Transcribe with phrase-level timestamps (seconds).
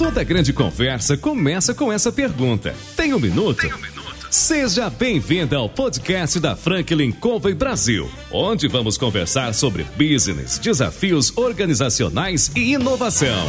[0.00, 2.74] Toda grande conversa começa com essa pergunta.
[2.96, 3.60] Tem um minuto?
[3.60, 4.28] Tem um minuto?
[4.30, 12.50] Seja bem-vinda ao podcast da Franklin Covey Brasil, onde vamos conversar sobre business, desafios organizacionais
[12.56, 13.46] e inovação.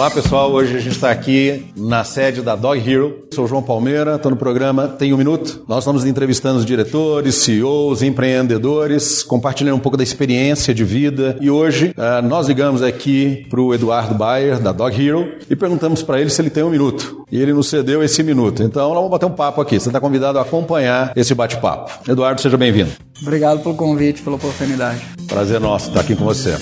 [0.00, 3.26] Olá pessoal, hoje a gente está aqui na sede da Dog Hero.
[3.34, 5.62] Sou João Palmeira, estou no programa Tem um Minuto.
[5.68, 11.36] Nós estamos entrevistando os diretores, CEOs, empreendedores, compartilhando um pouco da experiência de vida.
[11.38, 16.02] E hoje uh, nós ligamos aqui para o Eduardo Bayer, da Dog Hero, e perguntamos
[16.02, 17.26] para ele se ele tem um minuto.
[17.30, 18.62] E ele nos cedeu esse minuto.
[18.62, 19.78] Então nós vamos bater um papo aqui.
[19.78, 22.10] Você está convidado a acompanhar esse bate-papo.
[22.10, 22.90] Eduardo, seja bem-vindo.
[23.20, 25.02] Obrigado pelo convite, pela oportunidade.
[25.28, 26.56] Prazer nosso estar aqui com você.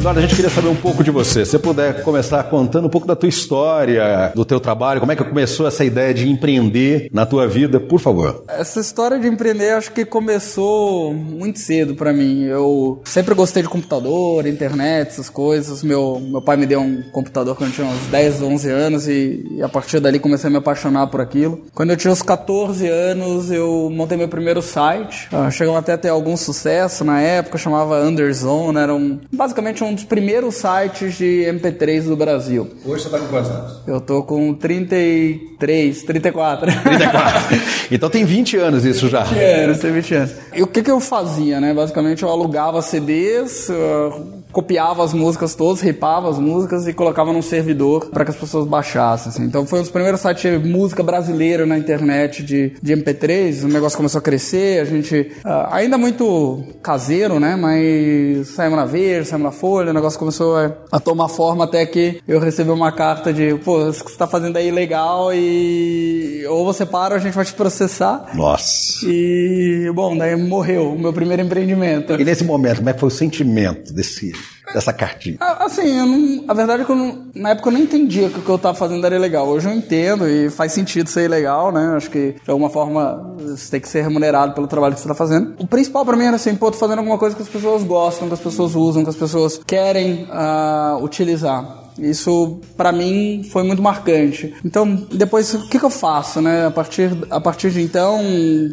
[0.00, 1.44] Eduardo, a gente queria saber um pouco de você.
[1.44, 5.16] Se você puder começar contando um pouco da tua história, do teu trabalho, como é
[5.16, 8.42] que começou essa ideia de empreender na tua vida, por favor.
[8.48, 12.44] Essa história de empreender acho que começou muito cedo para mim.
[12.44, 15.82] Eu sempre gostei de computador, internet, essas coisas.
[15.82, 19.46] Meu, meu pai me deu um computador quando eu tinha uns 10, 11 anos e,
[19.50, 21.60] e a partir dali comecei a me apaixonar por aquilo.
[21.74, 25.28] Quando eu tinha uns 14 anos, eu montei meu primeiro site.
[25.30, 29.89] Ah, chegamos até a ter algum sucesso na época, chamava Underzone, era um, basicamente um
[29.90, 32.70] um dos primeiros sites de MP3 do Brasil.
[32.84, 33.80] Hoje você está com quantos anos?
[33.86, 36.70] Eu tô com 33, 34.
[36.70, 37.58] 34.
[37.90, 39.26] então tem 20 anos isso já.
[39.36, 40.32] É, tem 20 anos.
[40.54, 41.74] E o que, que eu fazia, né?
[41.74, 47.42] Basicamente eu alugava CDs, uh, copiava as músicas todas, ripava as músicas e colocava num
[47.42, 49.30] servidor para que as pessoas baixassem.
[49.30, 49.44] Assim.
[49.44, 53.64] Então foi um dos primeiros sites de música brasileira na internet de, de MP3.
[53.64, 57.56] O negócio começou a crescer, a gente uh, ainda muito caseiro, né?
[57.56, 61.84] Mas saímos na Veja, saímos na Folha, o negócio começou a, a, tomar forma até
[61.86, 66.44] que eu recebi uma carta de, pô, isso que você tá fazendo aí legal e
[66.48, 68.30] ou você para ou a gente vai te processar.
[68.34, 69.06] Nossa.
[69.06, 72.14] E bom, daí morreu o meu primeiro empreendimento.
[72.14, 74.32] E nesse momento, como é que foi o sentimento desse
[74.72, 75.36] dessa cartinha?
[75.40, 78.42] Ah, assim, não, a verdade é que não, na época eu não entendia que o
[78.42, 79.46] que eu estava fazendo era ilegal.
[79.48, 81.94] Hoje eu entendo e faz sentido ser ilegal, né?
[81.96, 85.14] Acho que de alguma forma você tem que ser remunerado pelo trabalho que você está
[85.14, 85.54] fazendo.
[85.58, 88.28] O principal para mim era assim, pô, tô fazendo alguma coisa que as pessoas gostam,
[88.28, 91.79] que as pessoas usam, que as pessoas querem uh, utilizar.
[92.00, 94.54] Isso para mim foi muito marcante.
[94.64, 96.66] Então, depois o que, que eu faço, né?
[96.66, 98.20] A partir, a partir de então,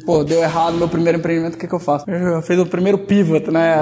[0.06, 2.10] pô, deu errado meu primeiro empreendimento, o que, que eu faço?
[2.10, 3.76] Eu fiz o primeiro pivot, né?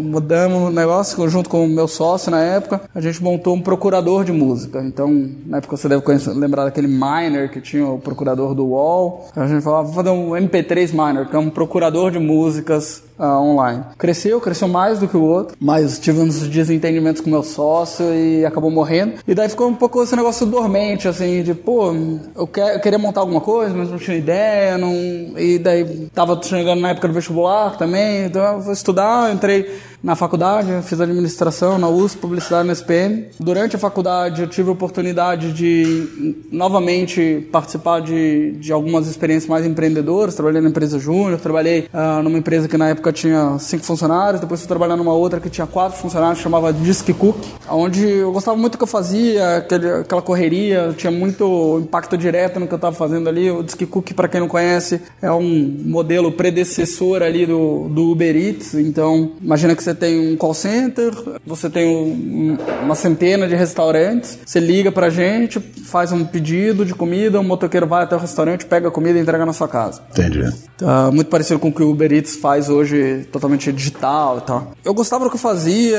[0.00, 2.82] Mudamos o negócio junto com o meu sócio na época.
[2.94, 4.82] A gente montou um procurador de música.
[4.82, 9.28] Então, na época você deve conhecer, lembrar daquele miner que tinha o procurador do UOL.
[9.34, 13.24] A gente falava, vou fazer um MP3 miner, que é um procurador de músicas uh,
[13.24, 13.84] online.
[13.98, 18.44] Cresceu, cresceu mais do que o outro, mas tive uns desentendimentos com meu sócio e
[18.44, 19.14] acabou morrendo.
[19.26, 21.94] E daí ficou um pouco esse negócio dormente, assim, de, pô,
[22.34, 24.92] eu, quer, eu queria montar alguma coisa, mas não tinha ideia, não...
[25.38, 29.70] e daí tava chegando na época do vestibular também, então eu vou estudar, entrei
[30.02, 33.26] na faculdade, fiz administração na USP, publicidade na SPM.
[33.38, 39.64] Durante a faculdade eu tive a oportunidade de novamente participar de, de algumas experiências mais
[39.64, 40.34] empreendedoras.
[40.34, 44.60] Trabalhei na empresa Júnior, trabalhei uh, numa empresa que na época tinha cinco funcionários, depois
[44.60, 47.36] fui trabalhar numa outra que tinha quatro funcionários, chamava Disque Cook,
[47.70, 52.58] onde eu gostava muito do que eu fazia, aquele, aquela correria, tinha muito impacto direto
[52.58, 53.50] no que eu estava fazendo ali.
[53.50, 58.36] O Disque Cook, para quem não conhece, é um modelo predecessor ali do, do Uber
[58.36, 58.74] Eats.
[58.74, 61.12] Então, imagina que você você tem um call center,
[61.46, 66.94] você tem um, uma centena de restaurantes, você liga pra gente, faz um pedido de
[66.94, 70.02] comida, o motoqueiro vai até o restaurante, pega a comida e entrega na sua casa.
[70.10, 70.50] Entendi.
[70.78, 74.72] Tá muito parecido com o que o Uber Eats faz hoje, totalmente digital e tal.
[74.84, 75.98] Eu gostava do que eu fazia,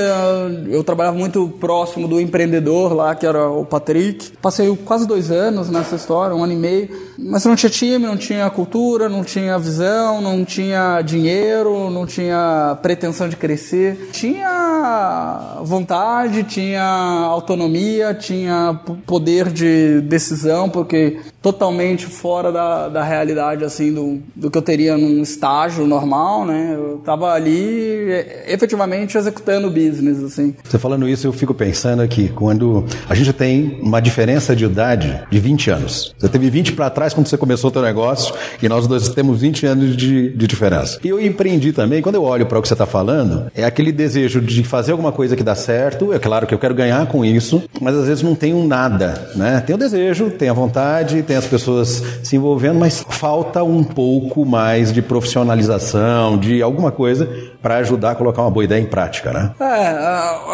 [0.69, 4.31] eu trabalhava muito próximo do empreendedor lá, que era o Patrick.
[4.41, 8.17] Passei quase dois anos nessa história, um ano e meio, mas não tinha time, não
[8.17, 16.43] tinha cultura, não tinha visão, não tinha dinheiro, não tinha pretensão de crescer tinha vontade,
[16.43, 24.49] tinha autonomia, tinha poder de decisão, porque totalmente fora da, da realidade, assim, do, do
[24.49, 26.71] que eu teria num estágio normal, né?
[26.73, 28.07] Eu tava ali
[28.47, 30.55] efetivamente executando business, assim.
[30.63, 35.21] Você falando isso, eu fico pensando aqui, quando a gente tem uma diferença de idade
[35.29, 36.15] de 20 anos.
[36.17, 39.41] Você teve 20 para trás quando você começou o seu negócio e nós dois temos
[39.41, 40.99] 20 anos de, de diferença.
[41.03, 43.91] E eu empreendi também, quando eu olho para o que você está falando, é aquele
[43.91, 47.25] desejo de fazer alguma coisa que dá certo, é claro que eu quero ganhar com
[47.25, 49.61] isso, mas às vezes não tenho nada, né?
[49.65, 53.83] Tem o desejo, tem a vontade, tem tem as pessoas se envolvendo, mas falta um
[53.83, 57.27] pouco mais de profissionalização, de alguma coisa
[57.61, 59.55] para ajudar a colocar uma boa ideia em prática, né?
[59.59, 59.87] É,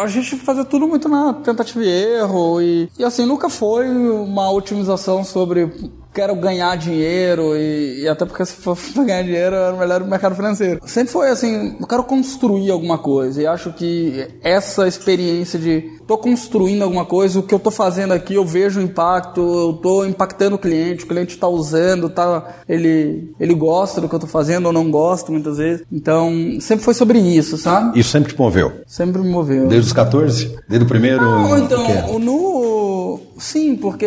[0.02, 4.50] a, gente fazia tudo muito na tentativa e erro e, e assim, nunca foi uma
[4.50, 5.70] otimização sobre
[6.12, 10.06] quero ganhar dinheiro e, e até porque se for pra ganhar dinheiro era melhor o
[10.06, 10.80] mercado financeiro.
[10.86, 16.18] Sempre foi assim, eu quero construir alguma coisa e acho que essa experiência de tô
[16.18, 20.04] construindo alguma coisa, o que eu tô fazendo aqui, eu vejo o impacto, eu tô
[20.04, 24.26] impactando o cliente, o cliente está usando, tá, ele, ele gosta do que eu tô
[24.26, 25.86] fazendo ou não gosta muitas vezes.
[25.92, 28.00] Então, sempre foi sobre isso, sabe?
[28.00, 28.80] Isso sempre te moveu?
[28.88, 29.68] Sempre me moveu.
[29.68, 30.56] Desde os 14?
[30.68, 31.22] Desde o primeiro?
[31.22, 32.89] Não, então, no...
[33.38, 34.06] Sim, porque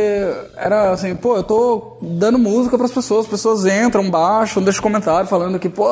[0.55, 4.83] era assim, pô, eu tô dando música para as pessoas, as pessoas entram, baixam, deixam
[4.83, 5.87] comentário falando que, pô,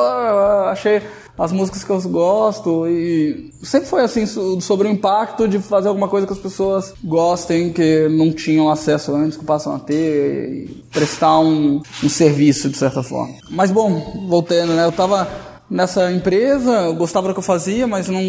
[0.70, 1.02] achei
[1.38, 4.26] as músicas que eu gosto e sempre foi assim
[4.60, 9.14] sobre o impacto de fazer alguma coisa que as pessoas gostem que não tinham acesso
[9.14, 13.34] antes que passam a ter e prestar um, um serviço de certa forma.
[13.50, 14.84] Mas bom, voltando, né?
[14.84, 15.26] Eu tava
[15.70, 18.20] nessa empresa, gostava do que eu fazia, mas não,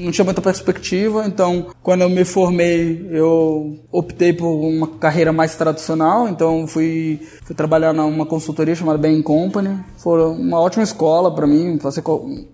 [0.00, 1.24] não tinha muita perspectiva.
[1.26, 6.28] Então, quando eu me formei, eu optei por uma carreira mais tradicional.
[6.28, 9.78] Então, fui, fui trabalhar numa consultoria chamada Bain Company.
[10.02, 12.02] Foi uma ótima escola para mim, passei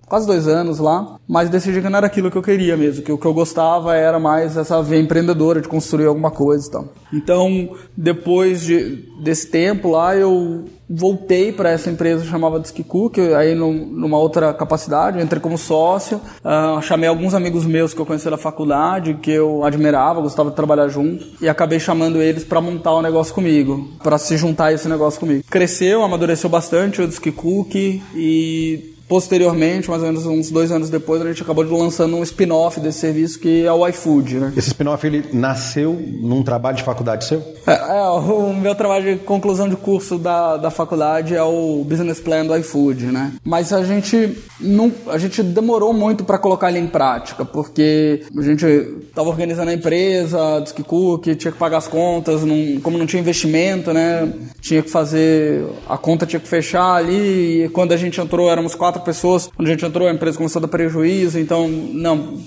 [0.07, 1.17] quase dois anos lá.
[1.27, 3.95] Mas decidi que não era aquilo que eu queria mesmo, que o que eu gostava
[3.95, 6.85] era mais essa veia empreendedora de construir alguma coisa e tal.
[7.11, 13.53] Então, depois de, desse tempo lá, eu voltei para essa empresa chamava Disque Cook, aí
[13.53, 18.37] numa outra capacidade, entrei como sócio, uh, chamei alguns amigos meus que eu conheci da
[18.37, 22.99] faculdade, que eu admirava, gostava de trabalhar junto, e acabei chamando eles para montar o
[22.99, 25.43] um negócio comigo, para se juntar a esse negócio comigo.
[25.47, 31.19] Cresceu, amadureceu bastante o Disque Cook e Posteriormente, mais ou menos uns dois anos depois,
[31.19, 34.53] a gente acabou de lançando um spin-off desse serviço que é o iFood, né?
[34.55, 37.43] Esse spin-off ele nasceu num trabalho de faculdade seu?
[37.65, 42.19] É, é, o meu trabalho de conclusão de curso da, da faculdade é o business
[42.19, 43.33] plan do iFood, né?
[43.43, 48.41] Mas a gente não, a gente demorou muito para colocar ele em prática, porque a
[48.43, 53.07] gente estava organizando a empresa, disse que tinha que pagar as contas, não, como não
[53.07, 54.31] tinha investimento, né?
[54.61, 57.63] Tinha que fazer a conta tinha que fechar ali.
[57.63, 59.49] E quando a gente entrou, éramos quatro quatro pessoas.
[59.55, 62.37] Quando a gente entrou, a empresa começou a dar prejuízo, então, não,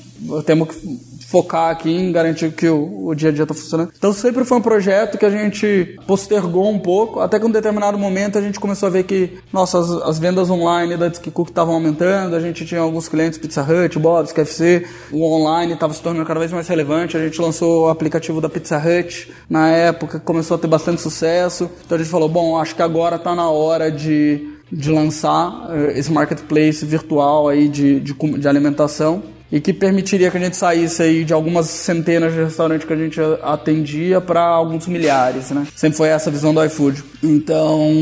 [0.45, 3.91] temos que focar aqui em garantir que o, o dia a dia está funcionando.
[3.97, 7.53] Então sempre foi um projeto que a gente postergou um pouco, até que em um
[7.53, 11.31] determinado momento a gente começou a ver que, nossa, as, as vendas online da Disque
[11.31, 15.95] Cook estavam aumentando, a gente tinha alguns clientes Pizza Hut, Bob's, KFC, o online estava
[15.95, 19.71] se tornando cada vez mais relevante, a gente lançou o aplicativo da Pizza Hut na
[19.71, 23.35] época, começou a ter bastante sucesso, então a gente falou, bom, acho que agora está
[23.35, 29.23] na hora de de lançar uh, esse marketplace virtual aí de, de, de, alimentação
[29.53, 32.97] e que permitiria que a gente saísse aí de algumas centenas de restaurantes que a
[32.97, 35.67] gente atendia para alguns milhares, né?
[35.77, 37.05] Sempre foi essa a visão do iFood.
[37.23, 37.93] Então,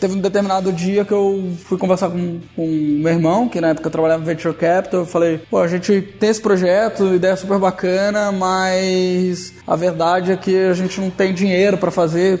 [0.00, 3.88] teve um determinado dia que eu fui conversar com, com meu irmão, que na época
[3.88, 8.32] trabalhava em Venture Capital, eu falei, pô, a gente tem esse projeto, ideia super bacana,
[8.32, 12.40] mas a verdade é que a gente não tem dinheiro para fazer.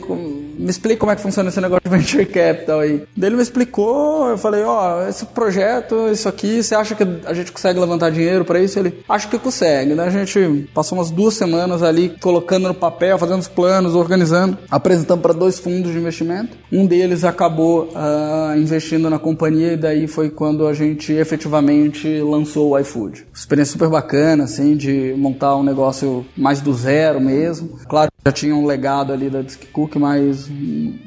[0.58, 3.04] Me explica como é que funciona esse negócio de Venture Capital aí.
[3.16, 7.04] Daí ele me explicou, eu falei, ó, oh, esse projeto, isso aqui, você acha que
[7.24, 8.78] a gente consegue levantar dinheiro para isso?
[8.78, 10.04] Ele, acho que consegue, né?
[10.04, 15.20] A gente passou umas duas semanas ali colocando no papel, fazendo os planos, organizando, apresentando
[15.20, 16.56] para dois fundos de investimento.
[16.70, 22.20] Um deles acabou acabou uh, investindo na companhia e daí foi quando a gente efetivamente
[22.20, 23.26] lançou o iFood.
[23.32, 27.78] Experiência super bacana, assim, de montar um negócio mais do zero mesmo.
[27.88, 30.48] Claro, já tinha um legado ali da Disque Cook, mas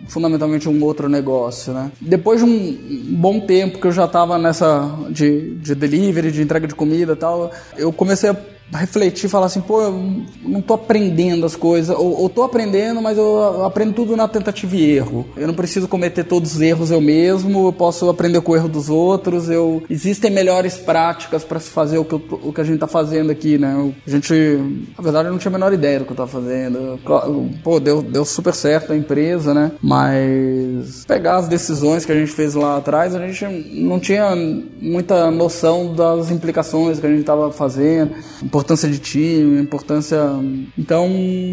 [0.07, 1.91] fundamentalmente um outro negócio, né?
[2.01, 6.67] Depois de um bom tempo que eu já estava nessa de, de delivery, de entrega
[6.67, 8.35] de comida e tal, eu comecei a
[8.73, 13.17] refletir, falar assim, pô, eu não tô aprendendo as coisas, ou, ou tô aprendendo, mas
[13.17, 15.25] eu aprendo tudo na tentativa e erro.
[15.37, 18.67] Eu não preciso cometer todos os erros eu mesmo, eu posso aprender com o erro
[18.67, 22.79] dos outros, eu existem melhores práticas para se fazer o que, o que a gente
[22.79, 23.93] tá fazendo aqui, né?
[24.05, 24.33] A gente,
[24.97, 26.99] na verdade, eu não tinha a menor ideia do que eu tava fazendo.
[27.63, 29.71] Pô, deu, deu super certo a empresa, né?
[29.81, 34.35] Mas pegar as decisões que a gente fez lá atrás, a gente não tinha
[34.81, 38.15] muita noção das implicações que a gente tava fazendo
[38.55, 40.17] importância de time, importância.
[40.77, 41.09] Então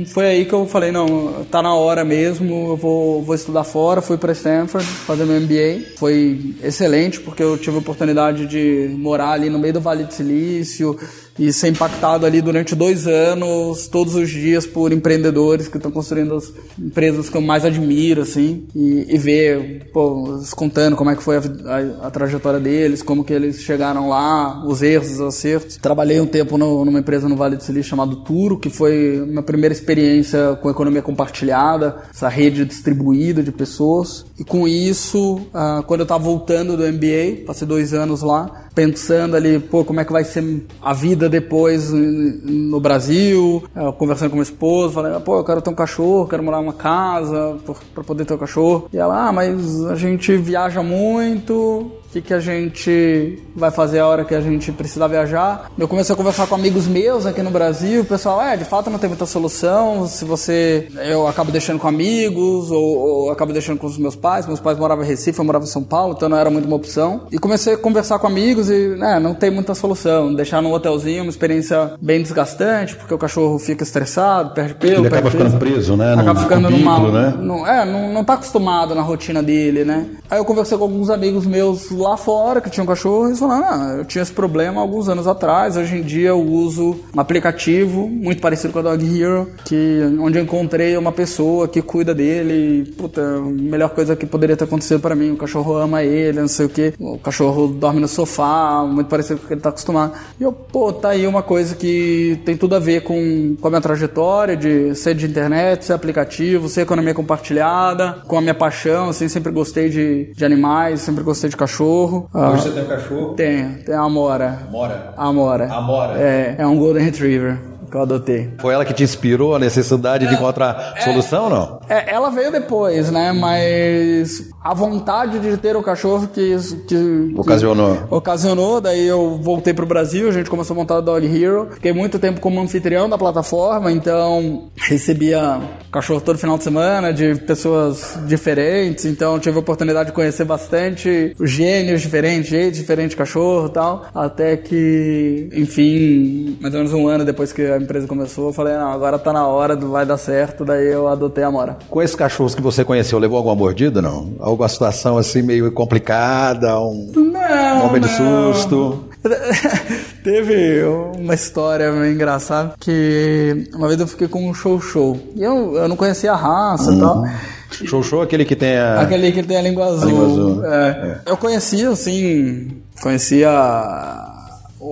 [0.06, 4.00] foi aí que eu falei: não, tá na hora mesmo, eu vou, vou estudar fora.
[4.00, 5.96] Fui para Stanford fazer meu MBA.
[5.98, 10.14] Foi excelente porque eu tive a oportunidade de morar ali no meio do Vale do
[10.14, 10.96] Silício
[11.38, 16.34] e ser impactado ali durante dois anos, todos os dias, por empreendedores que estão construindo
[16.34, 21.22] as empresas que eu mais admiro, assim, e, e ver, pô, contando como é que
[21.22, 25.76] foi a, a, a, trajetória deles, como que eles chegaram lá, os erros, os acertos.
[25.76, 29.42] Trabalhei um tempo no, numa empresa no Vale do Silício chamada Turo, que foi minha
[29.42, 34.24] primeira experiência com economia compartilhada, essa rede distribuída de pessoas.
[34.38, 39.36] E com isso, ah, quando eu estava voltando do MBA, passei dois anos lá, pensando
[39.36, 44.36] ali, pô, como é que vai ser a vida depois no Brasil, é, conversando com
[44.36, 47.56] minha esposa, falei, pô, eu quero ter um cachorro, quero morar numa casa
[47.94, 48.88] para poder ter um cachorro.
[48.92, 54.00] E ela, ah, mas a gente viaja muito, o que, que a gente vai fazer
[54.00, 55.70] a hora que a gente precisar viajar.
[55.78, 58.90] Eu comecei a conversar com amigos meus aqui no Brasil, o pessoal, é, de fato
[58.90, 63.78] não tem muita solução, se você, eu acabo deixando com amigos, ou, ou acabo deixando
[63.78, 66.28] com os meus pais, meus pais moravam em Recife, eu morava em São Paulo, então
[66.28, 67.22] não era muito uma opção.
[67.32, 71.22] E comecei a conversar com amigos e, né, não tem muita solução, deixar no hotelzinho
[71.22, 75.58] uma experiência bem desgastante, porque o cachorro fica estressado, perde pelo, Ele perde acaba ficando
[75.58, 76.12] preso, né?
[76.12, 77.34] Acaba num ficando cubículo, numa, né?
[77.40, 80.06] não, é, não, não tá acostumado na rotina dele, né?
[80.28, 83.94] Aí eu conversei com alguns amigos meus lá fora que tinham cachorro eles falaram, ah,
[83.98, 88.40] eu tinha esse problema alguns anos atrás, hoje em dia eu uso um aplicativo muito
[88.40, 92.92] parecido com a Dog Hero, que, onde eu encontrei uma pessoa que cuida dele, e,
[92.92, 96.48] puta, a melhor coisa que poderia ter acontecido para mim, o cachorro ama ele, não
[96.48, 99.68] sei o que, o cachorro dorme no sofá, muito parecido com o que ele tá
[99.68, 100.12] acostumado.
[100.38, 103.70] E eu, pô, tá aí uma coisa que tem tudo a ver com, com a
[103.70, 109.10] minha trajetória de ser de internet, ser aplicativo, ser economia compartilhada, com a minha paixão,
[109.10, 111.91] assim, sempre gostei de, de animais, sempre gostei de cachorro.
[112.32, 113.34] Ah, Hoje você tem um cachorro?
[113.34, 114.58] Tenho, tem a Amora.
[114.68, 115.14] Amora?
[115.16, 115.72] Amora.
[115.72, 116.18] Amora.
[116.20, 118.50] É, é um Golden Retriever que eu adotei.
[118.58, 121.80] Foi ela que te inspirou a necessidade de encontrar solução, não?
[121.88, 123.32] É, ela veio depois, né?
[123.32, 126.56] Mas a vontade de ter o cachorro que,
[126.88, 127.96] que Ocasionou.
[127.96, 128.80] que ocasionou.
[128.80, 131.68] Daí eu voltei pro Brasil, a gente começou a montar o Dog Hero.
[131.72, 137.34] Fiquei muito tempo como anfitrião da plataforma, então recebia cachorro todo final de semana de
[137.34, 139.04] pessoas diferentes.
[139.04, 144.06] Então tive a oportunidade de conhecer bastante gênios diferentes, jeitos diferentes de cachorro e tal.
[144.14, 148.74] Até que, enfim, mais ou menos um ano depois que a empresa começou, eu falei,
[148.74, 150.64] não, agora tá na hora, vai dar certo.
[150.64, 151.76] Daí eu adotei a Mora.
[151.90, 154.32] Com esses cachorros que você conheceu, levou alguma mordida, não?
[154.40, 158.54] Alguma situação assim meio complicada, um Não, de não.
[158.54, 159.04] susto?
[160.24, 160.82] Teve
[161.18, 165.18] uma história meio engraçada que uma vez eu fiquei com um show show.
[165.36, 167.24] E eu, eu não conhecia a raça e tal.
[167.70, 169.00] Show show aquele que tem a...
[169.00, 170.08] Aquele que tem a língua azul.
[170.08, 170.64] língua azul.
[170.66, 171.20] É.
[171.26, 172.68] Eu conhecia, assim,
[173.00, 173.48] conhecia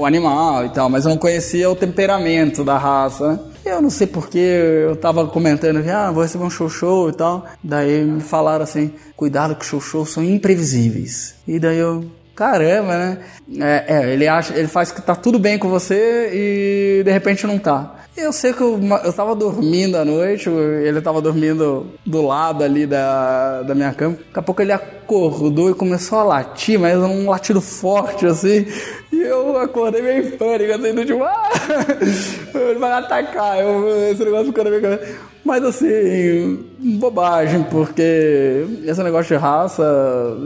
[0.01, 4.07] o animal e tal, mas eu não conhecia o temperamento da raça, Eu não sei
[4.07, 7.45] porque eu tava comentando que, ah, vou receber um show show e tal.
[7.63, 11.35] Daí me falaram assim, cuidado que show show são imprevisíveis.
[11.47, 12.05] E daí eu,
[12.35, 13.19] caramba, né?
[13.61, 17.47] É, é, ele acha, ele faz que tá tudo bem com você e de repente
[17.47, 17.97] não tá.
[18.17, 22.87] Eu sei que eu, eu tava dormindo à noite, ele tava dormindo do lado ali
[22.87, 24.17] da, da minha cama.
[24.17, 28.67] Daqui a pouco ele acordou e começou a latir, mas um latido forte assim.
[29.21, 31.51] E eu acordei meio em pânico, assim, do tipo, ah,
[32.55, 33.61] ele vai atacar.
[33.61, 35.13] Eu, esse negócio ficou na minha cabeça.
[35.45, 39.83] Mas assim, bobagem, porque esse negócio de raça,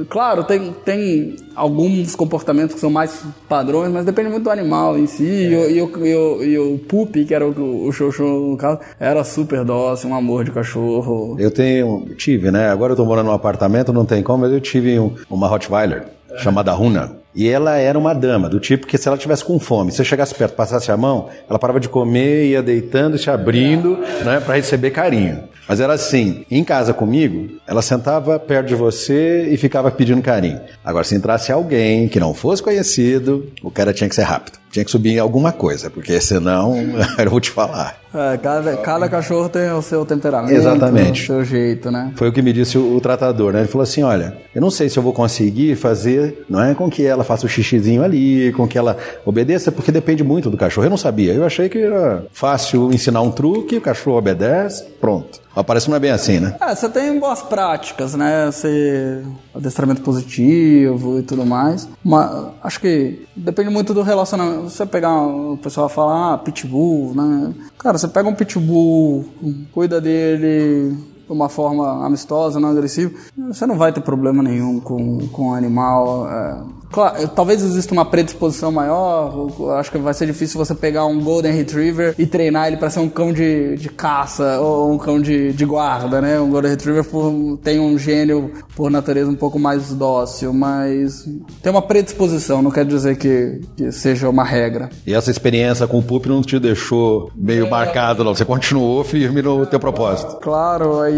[0.09, 5.07] claro, tem, tem alguns comportamentos que são mais padrões, mas depende muito do animal em
[5.07, 5.25] si.
[5.25, 8.57] E, o, e, o, e, o, e o Pupi, que era o, o Xoxô no
[8.57, 11.37] caso, era super dócil, um amor de cachorro.
[11.41, 12.69] Eu tenho, tive, né?
[12.71, 16.05] Agora eu tô morando num apartamento, não tem como, mas eu tive um- uma Rottweiler
[16.39, 17.24] chamada Runa.
[17.35, 20.05] E ela era uma dama, do tipo que se ela tivesse com fome, se você
[20.05, 24.55] chegasse perto, passasse a mão, ela parava de comer, ia deitando, se abrindo, né, para
[24.55, 25.43] receber carinho.
[25.67, 30.61] Mas era assim, em casa comigo, ela sentava perto de você e ficava pedindo carinho.
[30.85, 34.59] Agora, se entrasse alguém que não fosse conhecido, o cara tinha que ser rápido.
[34.71, 36.75] Tinha que subir em alguma coisa, porque senão,
[37.17, 37.97] eu vou te falar.
[38.13, 41.23] É, cada, cada cachorro tem o seu temperamento, Exatamente.
[41.23, 42.13] o seu jeito, né?
[42.15, 43.61] Foi o que me disse o, o tratador, né?
[43.61, 46.89] Ele falou assim: olha, eu não sei se eu vou conseguir fazer, não é com
[46.89, 50.87] que ela faça o xixizinho ali, com que ela obedeça, porque depende muito do cachorro.
[50.87, 51.33] Eu não sabia.
[51.33, 55.41] Eu achei que era fácil ensinar um truque, o cachorro obedece, pronto.
[55.55, 56.57] Mas parece que não é bem assim, né?
[56.61, 58.47] É, você tem boas práticas, né?
[58.47, 59.23] Você
[59.55, 61.89] adestramento positivo e tudo mais.
[62.03, 64.65] Mas acho que depende muito do relacionamento.
[64.65, 67.55] Você pegar o pessoal fala, ah, pitbull, né?
[67.79, 69.25] Cara, você pega um pitbull,
[69.73, 73.13] cuida dele de uma forma amistosa, não agressiva,
[73.49, 76.29] você não vai ter problema nenhum com, com o animal.
[76.29, 76.85] é.
[76.93, 79.49] Claro, talvez exista uma predisposição maior.
[79.81, 83.01] Acho que vai ser difícil você pegar um Golden Retriever e treinar ele para ser
[83.01, 86.39] um cão de, de caça ou um cão de, de guarda, né?
[86.39, 91.29] Um Golden Retriever por- tem um gênio, por natureza, um pouco mais dócil, mas
[91.61, 94.89] tem uma predisposição, não quer dizer que, que seja uma regra.
[95.05, 98.37] E essa experiência com o Pup não te deixou meio marcado, não.
[98.37, 100.37] Você continuou firme no teu propósito.
[100.41, 101.14] Claro, aí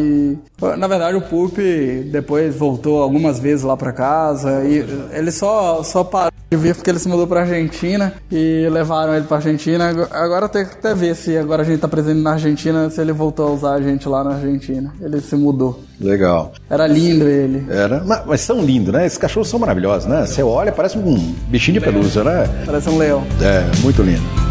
[0.78, 1.58] Na verdade, o Pulp
[2.10, 6.88] depois voltou algumas vezes lá para casa e ele só, só parou de vir porque
[6.90, 9.90] ele se mudou pra Argentina e levaram ele pra Argentina.
[10.10, 13.12] Agora tem que até ver se agora a gente tá presente na Argentina, se ele
[13.12, 14.94] voltou a usar a gente lá na Argentina.
[15.00, 15.80] Ele se mudou.
[16.00, 16.52] Legal.
[16.70, 17.66] Era lindo ele.
[17.68, 19.06] Era, mas, mas são lindos, né?
[19.06, 20.26] Esses cachorros são maravilhosos, né?
[20.26, 22.44] Você olha, parece um bichinho de pelúcia, né?
[22.64, 23.24] Parece um leão.
[23.40, 24.45] É, muito lindo.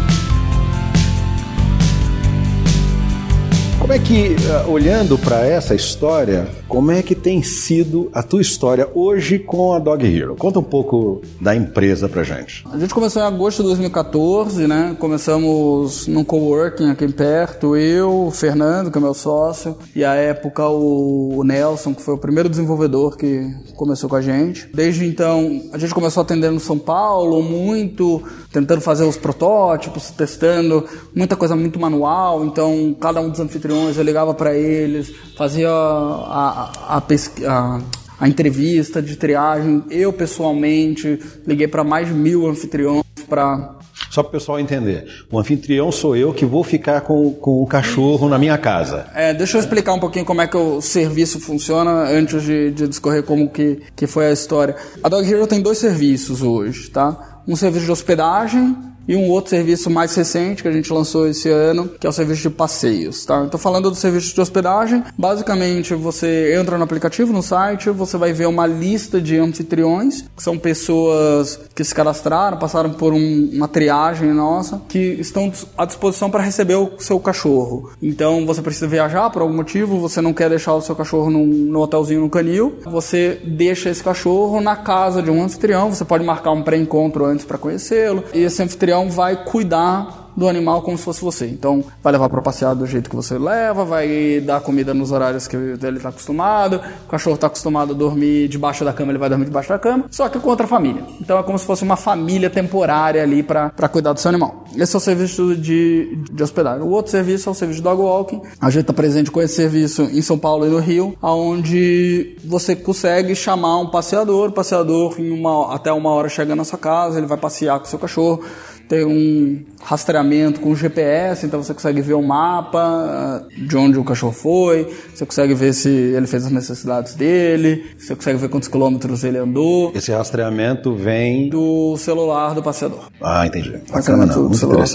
[3.86, 4.34] Como é que,
[4.66, 9.74] uh, olhando para essa história, como é que tem sido a tua história hoje com
[9.74, 10.34] a Dog Hero?
[10.34, 12.64] Conta um pouco da empresa pra gente.
[12.68, 14.96] A gente começou em agosto de 2014, né?
[14.98, 20.68] Começamos num coworking aqui perto, eu, o Fernando, que é meu sócio, e à época
[20.68, 24.68] o Nelson, que foi o primeiro desenvolvedor que começou com a gente.
[24.74, 31.36] Desde então, a gente começou atendendo São Paulo, muito, tentando fazer os protótipos, testando, muita
[31.36, 36.46] coisa muito manual, então cada um dos anfitriões eu ligava para eles, fazia a
[36.88, 37.02] a, a,
[37.46, 37.80] a,
[38.20, 39.84] a entrevista de triagem.
[39.90, 43.76] Eu, pessoalmente, liguei para mais de mil anfitriões para
[44.10, 45.06] só para o pessoal entender.
[45.30, 49.06] O anfitrião sou eu que vou ficar com, com o cachorro na minha casa.
[49.14, 52.88] É, deixa eu explicar um pouquinho como é que o serviço funciona antes de, de
[52.88, 54.74] discorrer como que, que foi a história.
[55.02, 57.42] A Dog Hero tem dois serviços hoje, tá?
[57.46, 58.76] Um serviço de hospedagem
[59.08, 62.12] e um outro serviço mais recente que a gente lançou esse ano, que é o
[62.12, 63.44] serviço de passeios, tá?
[63.46, 68.32] Então falando do serviço de hospedagem, basicamente você entra no aplicativo, no site, você vai
[68.32, 73.68] ver uma lista de anfitriões, que são pessoas que se cadastraram, passaram por um, uma
[73.68, 77.90] triagem nossa, que estão à disposição para receber o seu cachorro.
[78.02, 81.46] Então você precisa viajar por algum motivo, você não quer deixar o seu cachorro num,
[81.46, 86.24] no hotelzinho no canil, você deixa esse cachorro na casa de um anfitrião, você pode
[86.24, 90.98] marcar um pré-encontro antes para conhecê-lo, e esse anfitrião anfitrião vai cuidar do animal como
[90.98, 91.46] se fosse você.
[91.46, 95.48] Então, vai levar para passear do jeito que você leva, vai dar comida nos horários
[95.48, 96.80] que ele está acostumado.
[97.06, 100.04] O cachorro está acostumado a dormir debaixo da cama, ele vai dormir debaixo da cama,
[100.10, 101.02] só que com outra família.
[101.20, 104.64] Então, é como se fosse uma família temporária ali para cuidar do seu animal.
[104.76, 106.82] Esse é o serviço de, de hospedagem.
[106.82, 108.42] O outro serviço é o serviço de dog walking.
[108.60, 112.76] A gente está presente com esse serviço em São Paulo e no Rio, onde você
[112.76, 117.16] consegue chamar um passeador, o passeador em uma, até uma hora chega na sua casa,
[117.16, 118.44] ele vai passear com o seu cachorro
[118.88, 124.32] tem um rastreamento com GPS, então você consegue ver o mapa de onde o cachorro
[124.32, 129.24] foi, você consegue ver se ele fez as necessidades dele, você consegue ver quantos quilômetros
[129.24, 129.92] ele andou.
[129.94, 133.08] Esse rastreamento vem do celular do passeador.
[133.20, 133.80] Ah, entendi.
[133.90, 134.42] Bacana, não.
[134.42, 134.86] Muito celular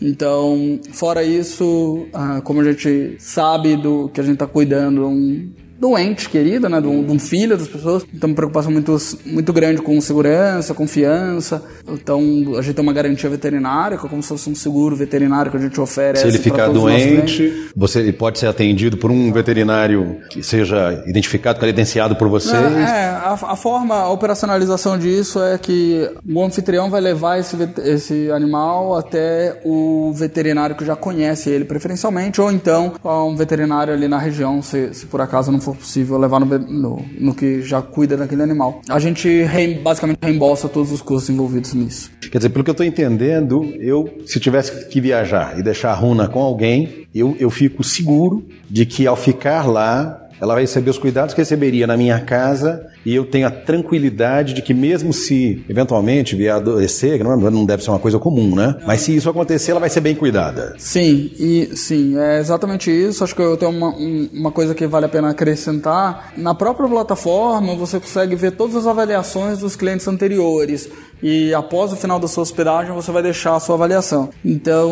[0.00, 5.50] Então, fora isso, ah, como a gente sabe do que a gente está cuidando, um
[5.78, 8.04] doente querida, né, de um, de um, filho das pessoas.
[8.12, 11.62] Então, uma preocupação muito, muito grande com segurança, confiança.
[11.88, 12.20] Então,
[12.58, 15.56] a gente tem uma garantia veterinária, que é como se fosse um seguro veterinário que
[15.56, 16.22] a gente oferece.
[16.22, 21.58] Se ele ficar doente, você ele pode ser atendido por um veterinário que seja identificado,
[21.58, 22.54] credenciado por vocês.
[22.54, 27.56] É, é a, a, forma, a operacionalização disso é que o anfitrião vai levar esse,
[27.84, 33.92] esse animal até o veterinário que já conhece ele preferencialmente, ou então a um veterinário
[33.92, 37.62] ali na região, se, se por acaso não for possível levar no, no, no que
[37.62, 38.80] já cuida daquele animal.
[38.88, 39.44] A gente
[39.82, 42.10] basicamente reembolsa todos os custos envolvidos nisso.
[42.30, 45.94] Quer dizer, pelo que eu estou entendendo, eu, se tivesse que viajar e deixar a
[45.94, 50.90] Runa com alguém, eu, eu fico seguro de que ao ficar lá, ela vai receber
[50.90, 55.12] os cuidados que receberia na minha casa e eu tenho a tranquilidade de que mesmo
[55.12, 58.74] se eventualmente vier a adoecer, não deve ser uma coisa comum, né?
[58.84, 60.74] Mas se isso acontecer, ela vai ser bem cuidada.
[60.76, 63.22] Sim, e sim, é exatamente isso.
[63.22, 63.94] Acho que eu tenho uma,
[64.32, 66.32] uma coisa que vale a pena acrescentar.
[66.36, 70.90] Na própria plataforma, você consegue ver todas as avaliações dos clientes anteriores
[71.22, 74.30] e após o final da sua hospedagem você vai deixar a sua avaliação.
[74.44, 74.90] Então,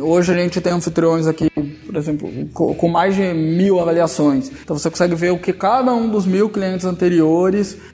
[0.00, 1.48] hoje a gente tem anfitriões aqui,
[1.86, 4.50] por exemplo, com mais de mil avaliações.
[4.62, 7.27] Então você consegue ver o que cada um dos mil clientes anteriores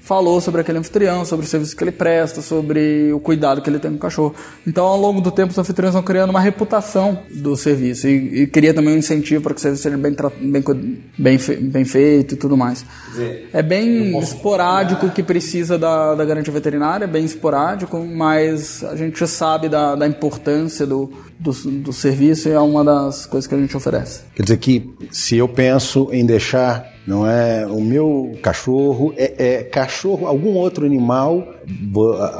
[0.00, 3.78] falou sobre aquele anfitrião, sobre o serviço que ele presta, sobre o cuidado que ele
[3.78, 4.34] tem com o cachorro.
[4.66, 8.46] Então, ao longo do tempo, os anfitriões vão criando uma reputação do serviço e, e
[8.46, 10.62] cria também um incentivo para que o serviço seja bem, bem,
[11.18, 12.84] bem, bem feito e tudo mais.
[13.10, 18.96] Dizer, é bem esporádico que precisa da, da garantia veterinária, bem esporádico esporádico, mas a
[18.96, 23.54] gente sabe da, da importância do, do, do, serviço e é uma das coisas que
[23.54, 24.22] a gente oferece.
[24.34, 29.62] Quer dizer que se eu penso em deixar, não é o meu cachorro, é, é
[29.62, 31.46] cachorro, algum outro animal,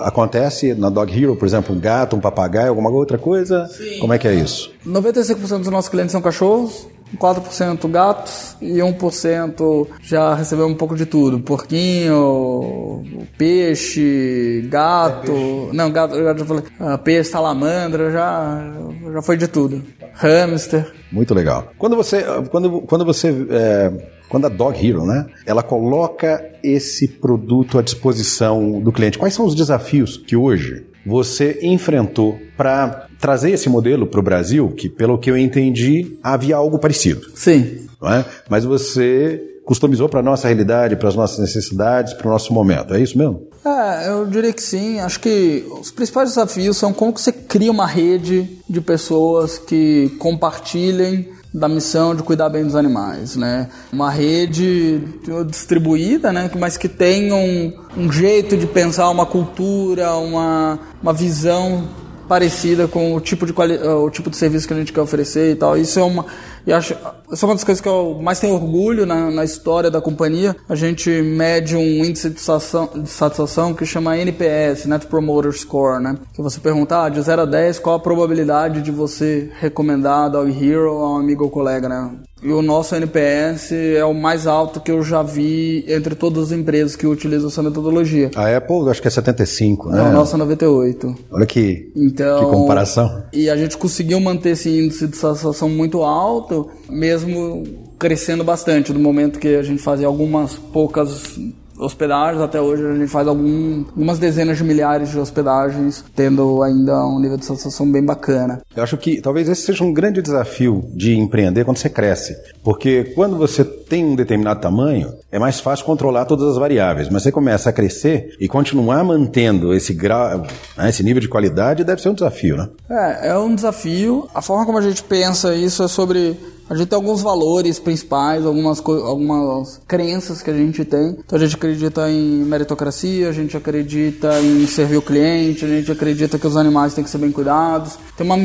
[0.03, 3.67] acontece na Dog Hero, por exemplo, um gato, um papagaio, alguma outra coisa?
[3.67, 3.99] Sim.
[3.99, 4.73] Como é que é isso?
[4.87, 11.07] 95% dos nossos clientes são cachorros, 4% gatos e 1% já recebeu um pouco de
[11.07, 11.39] tudo.
[11.41, 13.03] Porquinho,
[13.39, 15.31] peixe, gato.
[15.31, 15.77] É peixe.
[15.77, 16.65] Não, gato, eu já falei.
[16.81, 18.73] Uh, peixe, salamandra, já,
[19.13, 19.83] já foi de tudo.
[20.15, 20.93] Hamster.
[21.13, 21.69] Muito legal.
[21.79, 22.25] Quando você.
[22.51, 23.47] Quando, quando você.
[23.51, 23.93] É,
[24.29, 25.27] quando a Dog Hero, né?
[25.47, 29.19] Ela coloca esse produto à disposição do cliente.
[29.19, 34.71] Quais são os desafios que hoje você enfrentou para trazer esse modelo para o Brasil,
[34.71, 37.27] que pelo que eu entendi, havia algo parecido.
[37.35, 37.87] Sim.
[38.03, 38.25] É?
[38.49, 42.95] Mas você customizou para a nossa realidade, para as nossas necessidades, para o nosso momento.
[42.95, 43.49] É isso mesmo?
[43.65, 45.01] É, eu diria que sim.
[45.01, 50.11] Acho que os principais desafios são como que você cria uma rede de pessoas que
[50.19, 53.69] compartilhem da missão de cuidar bem dos animais, né?
[53.93, 55.01] Uma rede
[55.47, 56.51] distribuída, né?
[56.59, 61.89] Mas que tenha um, um jeito de pensar uma cultura, uma, uma visão
[62.29, 65.55] parecida com o tipo de o tipo de serviço que a gente quer oferecer e
[65.55, 65.77] tal.
[65.77, 66.27] Isso é uma
[66.67, 66.95] e acho
[67.31, 70.57] essa é uma das coisas que eu mais tenho orgulho na, na história da companhia.
[70.69, 76.03] A gente mede um índice de satisfação, de satisfação que chama NPS, Net Promoter Score,
[76.03, 76.17] né?
[76.33, 80.51] Que você perguntar ah, de 0 a 10 qual a probabilidade de você recomendar Dog
[80.51, 82.11] Hero a um amigo ou colega, né?
[82.43, 86.53] E o nosso NPS é o mais alto que eu já vi entre todas as
[86.53, 88.31] empresas que utilizam essa metodologia.
[88.35, 90.01] A Apple, acho que é 75, né?
[90.01, 91.15] É, o nosso é 98.
[91.31, 93.25] Olha que, então, que comparação.
[93.33, 97.63] E a gente conseguiu manter esse índice de satisfação muito alto, mesmo
[97.99, 101.39] crescendo bastante, no momento que a gente fazia algumas poucas
[101.79, 102.43] hospedagens.
[102.43, 107.21] Até hoje a gente faz algum, algumas dezenas de milhares de hospedagens, tendo ainda um
[107.21, 108.61] nível de satisfação bem bacana.
[108.75, 112.37] Eu acho que talvez esse seja um grande desafio de empreender quando você cresce.
[112.63, 117.09] Porque quando você tem um determinado tamanho, é mais fácil controlar todas as variáveis.
[117.09, 121.85] Mas você começa a crescer e continuar mantendo esse grau, né, esse nível de qualidade
[121.85, 122.69] deve ser um desafio, né?
[122.89, 124.29] É, é um desafio.
[124.35, 126.37] A forma como a gente pensa isso é sobre
[126.69, 131.17] a gente tem alguns valores principais, algumas, algumas crenças que a gente tem.
[131.25, 135.91] Então a gente acredita em meritocracia, a gente acredita em servir o cliente, a gente
[135.93, 137.99] acredita que os animais têm que ser bem cuidados.
[138.17, 138.39] Tem uma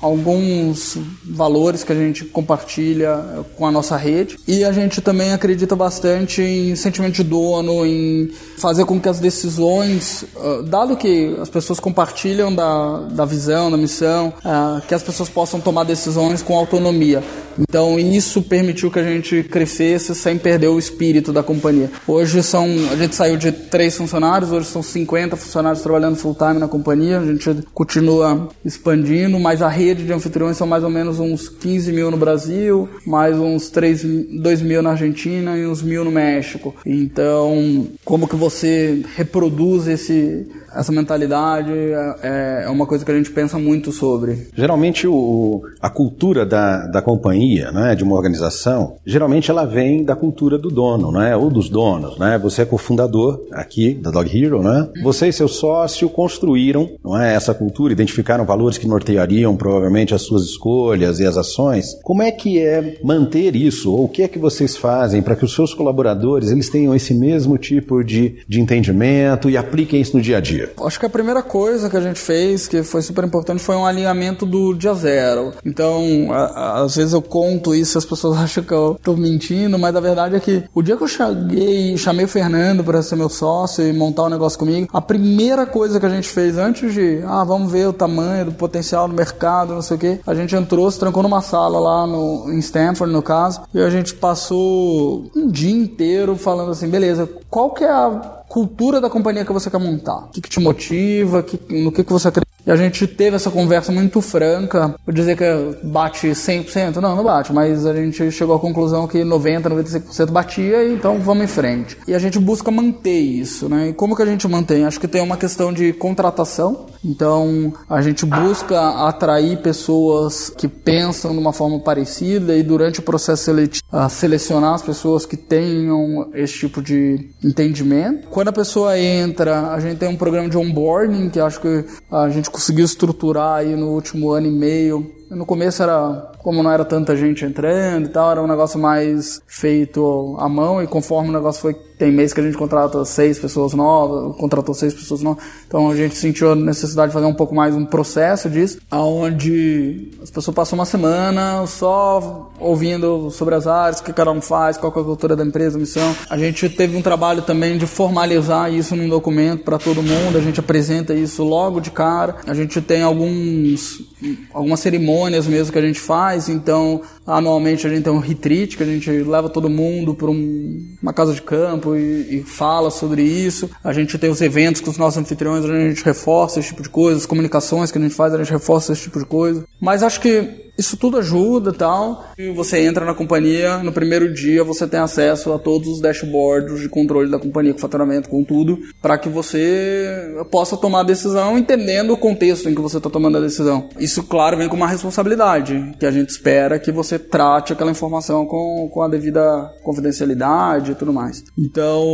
[0.00, 5.74] alguns valores que a gente compartilha com a nossa rede e a gente também acredita
[5.74, 11.48] bastante em sentimento de dono, em fazer com que as decisões, ah, dado que as
[11.48, 16.56] pessoas compartilham da, da visão, da missão, ah, que as pessoas possam tomar decisões com
[16.56, 17.22] autonomia.
[17.58, 21.90] Então isso permitiu que a gente crescesse sem perder o espírito da companhia.
[22.06, 26.58] Hoje são, a gente saiu de três funcionários, hoje são 50 funcionários trabalhando full time
[26.58, 31.18] na companhia, a gente continua expandindo, mas a rede de anfitriões são mais ou menos
[31.18, 34.02] uns 15 mil no Brasil, mais uns 3,
[34.40, 36.74] 2 mil na Argentina e uns mil no México.
[36.84, 40.46] Então, como que você reproduz esse
[40.76, 44.48] essa mentalidade é, é, uma coisa que a gente pensa muito sobre.
[44.54, 50.14] Geralmente o, a cultura da, da companhia, né, de uma organização, geralmente ela vem da
[50.14, 52.38] cultura do dono, né, ou dos donos, né.
[52.38, 54.88] Você é cofundador aqui da Dog Hero, né.
[55.02, 60.22] Você e seu sócio construíram, não é, essa cultura, identificaram valores que norteariam provavelmente as
[60.22, 61.98] suas escolhas e as ações.
[62.02, 63.92] Como é que é manter isso?
[63.92, 67.14] Ou o que é que vocês fazem para que os seus colaboradores eles tenham esse
[67.14, 70.65] mesmo tipo de, de entendimento e apliquem isso no dia a dia?
[70.84, 73.86] Acho que a primeira coisa que a gente fez, que foi super importante, foi um
[73.86, 75.52] alinhamento do dia zero.
[75.64, 79.14] Então, a, a, às vezes eu conto isso e as pessoas acham que eu tô
[79.16, 83.02] mentindo, mas a verdade é que o dia que eu cheguei, chamei o Fernando para
[83.02, 86.28] ser meu sócio e montar o um negócio comigo, a primeira coisa que a gente
[86.28, 90.00] fez antes de, ah, vamos ver o tamanho do potencial do mercado, não sei o
[90.00, 93.80] que, a gente entrou, se trancou numa sala lá no, em Stanford, no caso, e
[93.80, 99.10] a gente passou um dia inteiro falando assim, beleza, qual que é a cultura da
[99.10, 100.16] companhia que você quer montar.
[100.16, 102.46] O que, que te motiva, que, no que, que você acredita.
[102.66, 104.96] E a gente teve essa conversa muito franca.
[105.06, 106.96] Vou dizer que bate 100%?
[106.96, 111.44] Não, não bate, mas a gente chegou à conclusão que 90%, 95% batia, então vamos
[111.44, 111.96] em frente.
[112.08, 113.90] E a gente busca manter isso, né?
[113.90, 114.84] E como que a gente mantém?
[114.84, 116.86] Acho que tem uma questão de contratação.
[117.04, 123.02] Então a gente busca atrair pessoas que pensam de uma forma parecida e durante o
[123.02, 128.26] processo seletivo selecionar as pessoas que tenham esse tipo de entendimento.
[128.28, 132.28] Quando a pessoa entra, a gente tem um programa de onboarding que acho que a
[132.28, 135.12] gente conseguiu estruturar aí no último ano e meio.
[135.30, 139.42] No começo era, como não era tanta gente entrando e tal, era um negócio mais
[139.48, 143.38] feito à mão e conforme o negócio foi tem mês que a gente contrata seis
[143.38, 145.42] pessoas novas, contratou seis pessoas novas.
[145.66, 150.10] Então a gente sentiu a necessidade de fazer um pouco mais um processo disso, aonde
[150.22, 154.76] as pessoas passam uma semana só ouvindo sobre as áreas, o que cada um faz,
[154.76, 156.14] qual é a cultura da empresa, a missão.
[156.28, 160.40] A gente teve um trabalho também de formalizar isso num documento para todo mundo, a
[160.40, 162.36] gente apresenta isso logo de cara.
[162.46, 164.04] A gente tem alguns
[164.52, 168.82] algumas cerimônias mesmo que a gente faz, então anualmente a gente tem um retreat que
[168.82, 173.22] a gente leva todo mundo para um, uma casa de campo e, e, fala sobre
[173.22, 173.68] isso.
[173.82, 176.88] A gente tem os eventos com os nossos anfitriões, a gente reforça esse tipo de
[176.88, 179.64] coisa, as comunicações que a gente faz, a gente reforça esse tipo de coisa.
[179.80, 182.26] Mas acho que isso tudo ajuda tal.
[182.38, 186.80] E você entra na companhia, no primeiro dia você tem acesso a todos os dashboards
[186.80, 191.58] de controle da companhia, com faturamento, com tudo, para que você possa tomar a decisão
[191.58, 193.88] entendendo o contexto em que você está tomando a decisão.
[193.98, 198.46] Isso, claro, vem com uma responsabilidade, que a gente espera que você trate aquela informação
[198.46, 201.44] com, com a devida confidencialidade e tudo mais.
[201.56, 202.04] Então,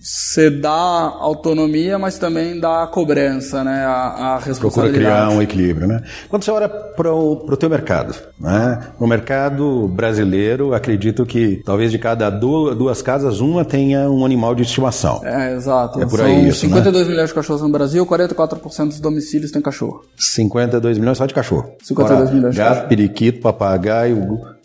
[0.00, 3.84] você dá autonomia, mas também dá cobrança, né?
[3.84, 4.70] A, a responsabilidade.
[4.70, 6.02] Procura criar um equilíbrio, né?
[6.28, 8.14] Quando você olha para o teu mercado.
[8.38, 8.80] Né?
[9.00, 14.62] No mercado brasileiro, acredito que talvez de cada duas casas, uma tenha um animal de
[14.62, 15.20] estimação.
[15.24, 16.00] É, exato.
[16.00, 17.10] É por aí São isso, 52 né?
[17.10, 20.02] milhões de cachorros no Brasil, 44% dos domicílios tem cachorro.
[20.16, 21.70] 52 milhões só de cachorro.
[21.82, 22.88] 52 Agora, milhões de gato, cachorro.
[22.88, 24.13] periquito, papagaio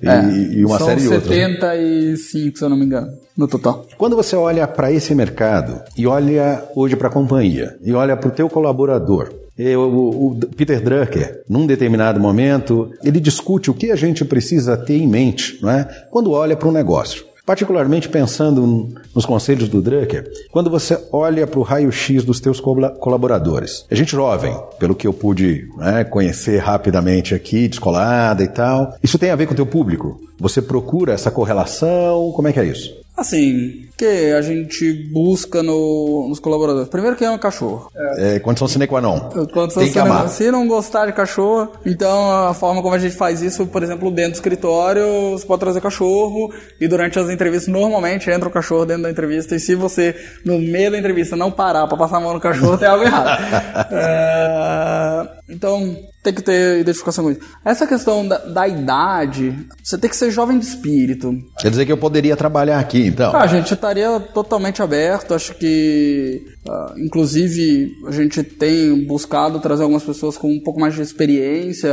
[0.02, 1.26] e, é, e uma série de outras.
[1.26, 3.86] São 75, se eu não me engano, no total.
[3.98, 8.30] Quando você olha para esse mercado e olha hoje para a companhia e olha para
[8.30, 9.34] o teu colaborador,
[9.76, 14.98] o, o Peter Drucker, num determinado momento, ele discute o que a gente precisa ter
[14.98, 16.06] em mente não é?
[16.10, 17.29] quando olha para um negócio.
[17.50, 23.88] Particularmente pensando nos conselhos do Drucker, quando você olha para o raio-x dos teus colaboradores.
[23.90, 28.94] É gente jovem, pelo que eu pude né, conhecer rapidamente aqui, descolada e tal.
[29.02, 30.22] Isso tem a ver com o teu público?
[30.38, 32.32] Você procura essa correlação?
[32.36, 32.99] Como é que é isso?
[33.20, 36.88] Assim, que a gente busca no, nos colaboradores?
[36.88, 37.92] Primeiro que ama cachorro.
[38.18, 39.20] É, é condição sine qua non.
[39.54, 40.30] Condição Tem que amar.
[40.30, 44.10] Se não gostar de cachorro, então a forma como a gente faz isso, por exemplo,
[44.10, 48.86] dentro do escritório, você pode trazer cachorro e durante as entrevistas, normalmente entra o cachorro
[48.86, 52.22] dentro da entrevista e se você, no meio da entrevista, não parar para passar a
[52.22, 53.38] mão no cachorro, tem algo errado.
[53.92, 57.42] é, então, tem que ter identificação com isso.
[57.64, 61.34] Essa questão da, da, idade, você tem que ser jovem de espírito.
[61.58, 63.34] Quer dizer que eu poderia trabalhar aqui, então?
[63.34, 65.34] Ah, a gente estaria totalmente aberto.
[65.34, 70.94] Acho que, uh, inclusive, a gente tem buscado trazer algumas pessoas com um pouco mais
[70.94, 71.90] de experiência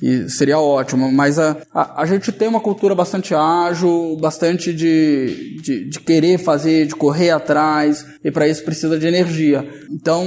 [0.00, 1.12] e seria ótimo.
[1.12, 6.38] Mas a, a, a gente tem uma cultura bastante ágil, bastante de, de, de querer
[6.38, 9.68] fazer, de correr atrás, e para isso precisa de energia.
[9.90, 10.24] Então,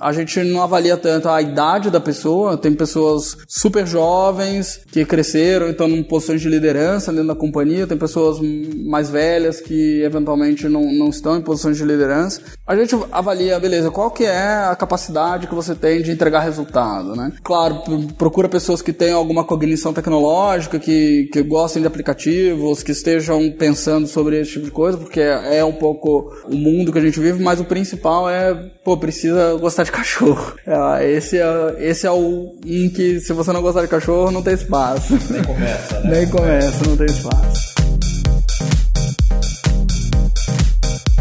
[0.00, 5.68] a gente não avalia tanto a idade da pessoa, tem pessoas super jovens que cresceram
[5.68, 10.68] e estão em posições de liderança dentro da companhia, tem pessoas mais velhas que eventualmente
[10.68, 12.40] não, não estão em posições de liderança.
[12.66, 17.14] A gente avalia, beleza, qual que é a capacidade que você tem de entregar resultado,
[17.14, 17.32] né?
[17.42, 17.82] Claro,
[18.18, 24.06] procura pessoas que tenham alguma cognição tecnológica, que, que gostem de aplicativos, que estejam pensando
[24.06, 27.42] sobre esse tipo de coisa, porque é um pouco o mundo que a gente vive,
[27.42, 28.54] mas o principal é,
[28.84, 30.54] pô, precisa gostar de cachorro.
[30.66, 34.42] É, esse, é, esse é o em que se você não gostar de cachorro, não
[34.42, 35.18] tem espaço.
[35.30, 36.10] Nem começa, né?
[36.10, 37.74] Nem começa, não tem espaço.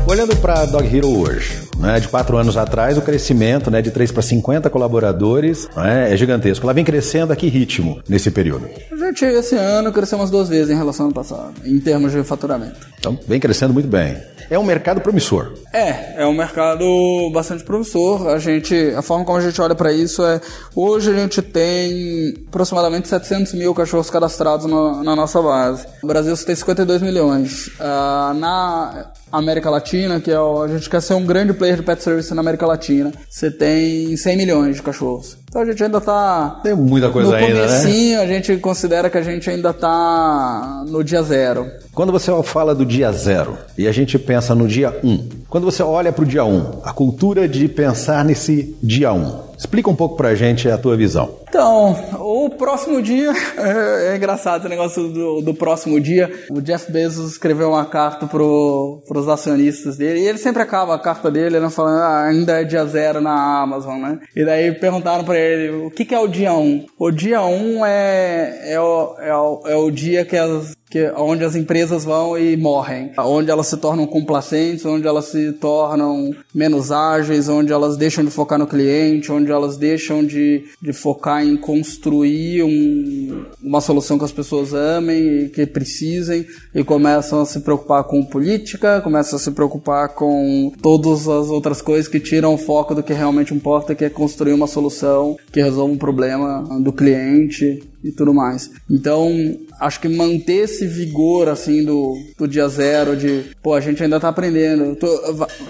[0.07, 4.11] Olhando para Dog Hero hoje, né, de quatro anos atrás, o crescimento né, de 3
[4.11, 6.65] para 50 colaboradores né, é gigantesco.
[6.65, 8.67] Ela vem crescendo a que ritmo nesse período?
[8.91, 12.11] A gente, esse ano, cresceu umas duas vezes em relação ao ano passado, em termos
[12.11, 12.87] de faturamento.
[12.99, 14.17] Então, vem crescendo muito bem.
[14.49, 15.53] É um mercado promissor.
[15.73, 16.85] É, é um mercado
[17.33, 18.27] bastante promissor.
[18.27, 20.39] A gente, a forma como a gente olha para isso é,
[20.75, 25.87] hoje a gente tem aproximadamente 700 mil cachorros cadastrados no, na nossa base.
[26.01, 27.67] No Brasil tem 52 milhões.
[27.67, 31.83] Uh, na América Latina, que é o, a gente quer ser um grande player de
[31.83, 35.37] pet service na América Latina, você tem 100 milhões de cachorros.
[35.55, 36.59] Então a gente ainda tá.
[36.63, 38.15] Tem muita coisa no ainda, né?
[38.17, 41.71] a gente considera que a gente ainda tá no dia zero.
[41.93, 45.81] Quando você fala do dia zero e a gente pensa no dia um, quando você
[45.81, 50.15] olha para o dia um, a cultura de pensar nesse dia um, Explica um pouco
[50.15, 51.39] pra gente a tua visão.
[51.49, 56.31] Então, o próximo dia, é, engraçado esse negócio do, do, próximo dia.
[56.51, 60.99] O Jeff Bezos escreveu uma carta pro, pros acionistas dele, e ele sempre acaba a
[60.99, 64.19] carta dele né, falando, ah, ainda é dia zero na Amazon, né?
[64.35, 66.61] E daí perguntaram para ele, o que, que, é o dia 1?
[66.61, 66.85] Um?
[66.99, 71.11] O dia 1 um é, é, o, é, o, é o dia que as que
[71.17, 76.33] onde as empresas vão e morrem, onde elas se tornam complacentes, onde elas se tornam
[76.53, 81.45] menos ágeis, onde elas deixam de focar no cliente, onde elas deixam de, de focar
[81.45, 87.45] em construir um, uma solução que as pessoas amem e que precisem e começam a
[87.45, 92.53] se preocupar com política, começam a se preocupar com todas as outras coisas que tiram
[92.53, 96.63] o foco do que realmente importa, que é construir uma solução que resolva um problema
[96.79, 98.69] do cliente e tudo mais.
[98.89, 104.03] Então, acho que manter esse vigor, assim, do, do dia zero, de, pô, a gente
[104.03, 104.95] ainda tá aprendendo.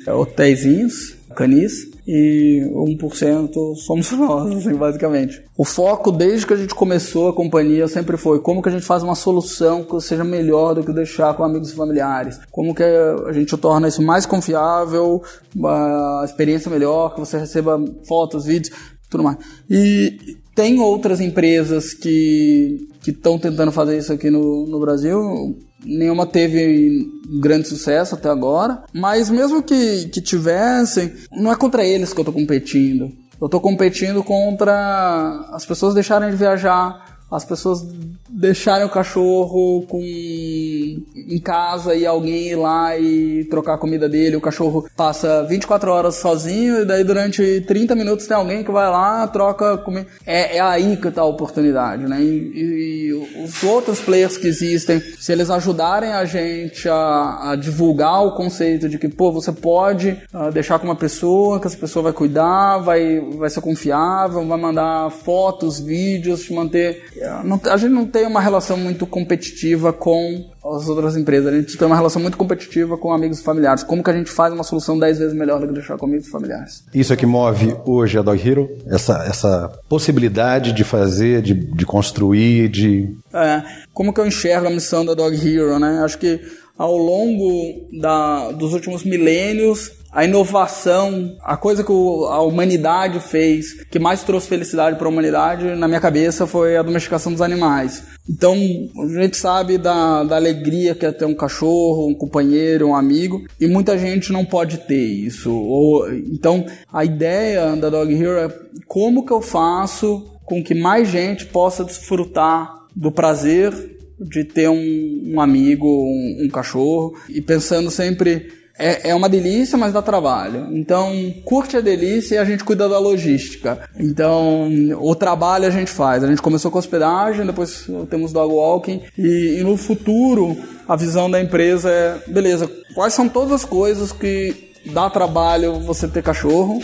[0.07, 5.43] hotéisinhos, canis e 1% somos nós, assim, basicamente.
[5.57, 8.85] O foco, desde que a gente começou a companhia, sempre foi como que a gente
[8.85, 12.39] faz uma solução que seja melhor do que deixar com amigos e familiares.
[12.51, 15.23] Como que a gente torna isso mais confiável,
[15.65, 18.77] a experiência melhor, que você receba fotos, vídeos,
[19.09, 19.39] tudo mais.
[19.69, 27.09] E tem outras empresas que estão tentando fazer isso aqui no, no Brasil nenhuma teve
[27.41, 32.23] grande sucesso até agora, mas mesmo que, que tivessem, não é contra eles que eu
[32.23, 33.11] estou competindo.
[33.41, 37.85] Eu estou competindo contra as pessoas deixarem de viajar, as pessoas
[38.29, 44.37] deixarem o cachorro com em casa e alguém ir lá e trocar a comida dele,
[44.37, 48.89] o cachorro passa 24 horas sozinho e daí durante 30 minutos tem alguém que vai
[48.89, 50.07] lá, troca comida.
[50.25, 52.21] É, é aí que está a oportunidade, né?
[52.21, 53.13] E, e,
[53.43, 58.89] os outros players que existem, se eles ajudarem a gente a, a divulgar o conceito
[58.89, 62.79] de que, pô, você pode uh, deixar com uma pessoa, que essa pessoa vai cuidar,
[62.79, 68.41] vai, vai ser confiável, vai mandar fotos, vídeos, te manter a gente não tem uma
[68.41, 71.53] relação muito competitiva com as outras empresas.
[71.53, 73.83] A gente tem uma relação muito competitiva com amigos e familiares.
[73.83, 76.27] Como que a gente faz uma solução 10 vezes melhor do que deixar com amigos
[76.27, 76.85] e familiares?
[76.95, 78.69] Isso é que move hoje a Dog Hero?
[78.87, 83.15] Essa, essa possibilidade de fazer, de, de construir, de...
[83.33, 86.01] É, como que eu enxergo a missão da Dog Hero, né?
[86.05, 86.41] Acho que
[86.79, 93.99] ao longo da, dos últimos milênios, a inovação, a coisa que a humanidade fez, que
[93.99, 98.03] mais trouxe felicidade para a humanidade, na minha cabeça, foi a domesticação dos animais.
[98.27, 102.97] Então, a gente sabe da, da alegria que é ter um cachorro, um companheiro, um
[102.97, 105.53] amigo, e muita gente não pode ter isso.
[105.53, 108.49] Ou, então, a ideia da Dog Hero é
[108.89, 113.71] como que eu faço com que mais gente possa desfrutar do prazer
[114.19, 119.79] de ter um, um amigo, um, um cachorro, e pensando sempre é, é uma delícia,
[119.79, 120.69] mas dá trabalho.
[120.71, 121.13] Então,
[121.45, 123.89] curte a delícia e a gente cuida da logística.
[123.99, 124.69] Então,
[125.01, 126.23] o trabalho a gente faz.
[126.23, 130.57] A gente começou com hospedagem, depois temos dog walking e, e no futuro
[130.89, 136.07] a visão da empresa é, beleza, quais são todas as coisas que dá trabalho você
[136.07, 136.81] ter cachorro?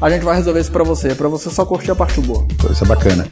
[0.00, 2.46] A gente vai resolver isso para você, para você só curtir a parte boa.
[2.70, 3.26] Isso é bacana.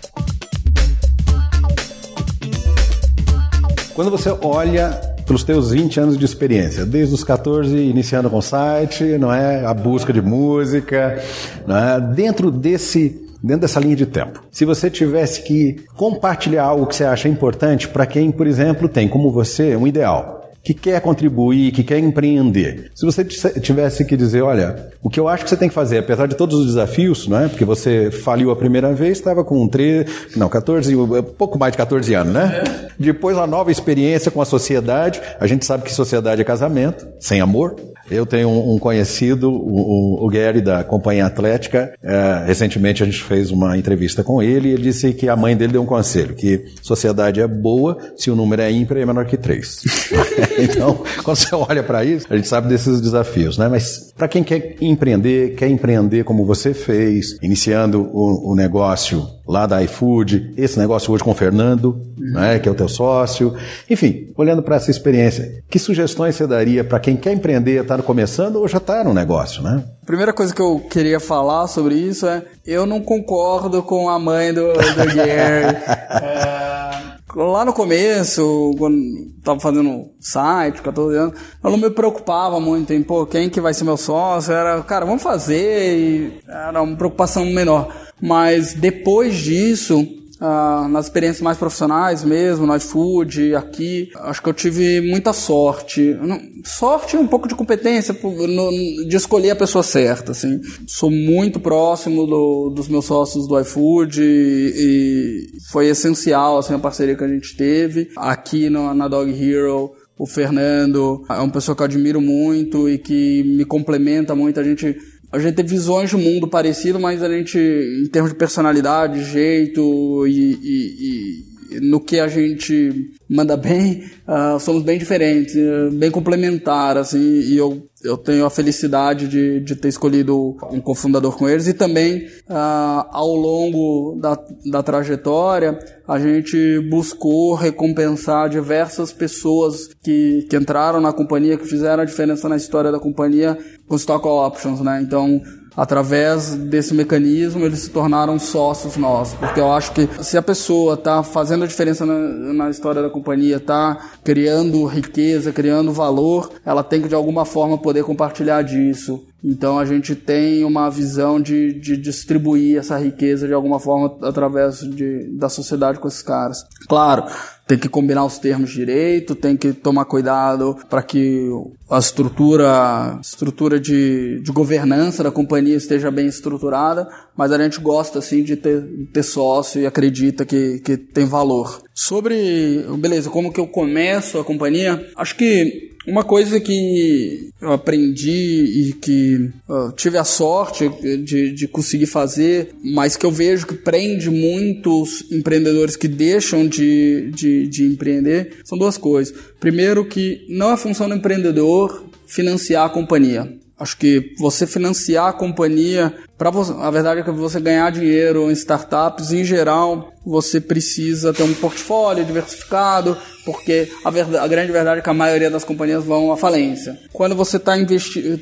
[3.95, 8.43] Quando você olha pelos teus 20 anos de experiência, desde os 14 iniciando com o
[8.43, 9.65] site, não é?
[9.65, 11.23] A busca de música,
[11.67, 12.01] não é?
[12.01, 14.43] Dentro desse dentro dessa linha de tempo.
[14.51, 19.07] Se você tivesse que compartilhar algo que você acha importante para quem, por exemplo, tem
[19.07, 22.91] como você um ideal, que quer contribuir, que quer empreender.
[22.95, 25.99] Se você tivesse que dizer, olha, o que eu acho que você tem que fazer,
[25.99, 27.49] apesar de todos os desafios, não é?
[27.49, 30.91] Porque você faliu a primeira vez, estava com 13, não, 14,
[31.37, 32.89] pouco mais de 14 anos, né?
[32.99, 35.21] Depois uma nova experiência com a sociedade.
[35.39, 37.77] A gente sabe que sociedade é casamento, sem amor.
[38.11, 41.95] Eu tenho um, conhecido, o, o, Gary da Companhia Atlética.
[42.03, 45.57] É, recentemente a gente fez uma entrevista com ele e ele disse que a mãe
[45.57, 49.07] dele deu um conselho, que sociedade é boa se o número é ímpar e é
[49.07, 49.83] menor que três.
[50.59, 53.69] então, quando você olha para isso, a gente sabe desses desafios, né?
[53.69, 59.67] Mas para quem quer empreender, quer empreender como você fez, iniciando o, o negócio lá
[59.67, 63.55] da iFood, esse negócio hoje com o Fernando, né, que é o teu sócio.
[63.89, 68.57] Enfim, olhando para essa experiência, que sugestões você daria para quem quer empreender, está começando
[68.57, 69.85] ou já está no negócio, né?
[70.07, 74.53] Primeira coisa que eu queria falar sobre isso é, eu não concordo com a mãe
[74.53, 75.77] do, do Gary.
[76.23, 78.97] é, lá no começo, quando
[79.39, 83.75] estava fazendo site, 14 anos, eu não me preocupava muito em, pô, quem que vai
[83.75, 84.53] ser meu sócio?
[84.53, 87.95] Era, cara, vamos fazer e era uma preocupação menor.
[88.21, 90.07] Mas depois disso,
[90.41, 96.17] ah, nas experiências mais profissionais mesmo, no iFood, aqui, acho que eu tive muita sorte.
[96.65, 100.61] Sorte e um pouco de competência de escolher a pessoa certa, assim.
[100.87, 106.79] Sou muito próximo do, dos meus sócios do iFood e, e, foi essencial, assim, a
[106.79, 111.75] parceria que a gente teve aqui no, na Dog Hero o Fernando é uma pessoa
[111.75, 114.61] que eu admiro muito e que me complementa muito.
[114.61, 114.97] A gente
[115.35, 120.25] a gente tem visões de mundo parecido, mas a gente, em termos de personalidade, jeito
[120.29, 126.11] e, e, e no que a gente manda bem, uh, somos bem diferentes, uh, bem
[126.11, 131.49] complementar, assim, e eu eu tenho a felicidade de, de ter escolhido um cofundador com
[131.49, 134.39] eles e também ah, ao longo da,
[134.71, 142.03] da trajetória a gente buscou recompensar diversas pessoas que, que entraram na companhia, que fizeram
[142.03, 143.57] a diferença na história da companhia
[143.89, 145.01] com stock options, né?
[145.01, 145.41] Então
[145.77, 150.95] através desse mecanismo eles se tornaram sócios nossos, porque eu acho que se a pessoa
[150.95, 152.15] está fazendo a diferença na,
[152.53, 157.79] na, história da companhia, está criando riqueza, criando valor, ela tem que de alguma forma
[157.79, 159.25] poder compartilhar disso.
[159.45, 164.79] Então a gente tem uma visão de, de distribuir essa riqueza de alguma forma através
[164.79, 166.65] de, da sociedade com esses caras.
[166.89, 167.25] Claro,
[167.67, 171.49] tem que combinar os termos direito, tem que tomar cuidado para que
[171.91, 178.21] a estrutura, estrutura de, de governança da companhia esteja bem estruturada, mas a gente gosta
[178.21, 178.83] assim de ter,
[179.13, 181.83] ter sócio e acredita que, que tem valor.
[181.95, 185.07] Sobre, beleza, como que eu começo a companhia?
[185.17, 189.51] Acho que uma coisa que eu aprendi e que
[189.97, 190.89] tive a sorte
[191.25, 197.31] de, de conseguir fazer, mas que eu vejo que prende muitos empreendedores que deixam de,
[197.31, 199.35] de, de empreender, são duas coisas.
[199.59, 203.64] Primeiro, que não é função do empreendedor financiar a companhia.
[203.79, 208.53] Acho que você financiar a companhia, para a verdade é que você ganhar dinheiro em
[208.53, 215.01] startups, em geral, você precisa ter um portfólio diversificado, porque a, verdade, a grande verdade
[215.01, 216.97] é que a maioria das companhias vão à falência.
[217.13, 217.73] Quando você está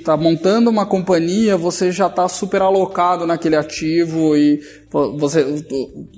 [0.05, 4.61] tá montando uma companhia, você já está super alocado naquele ativo e
[4.91, 5.65] você,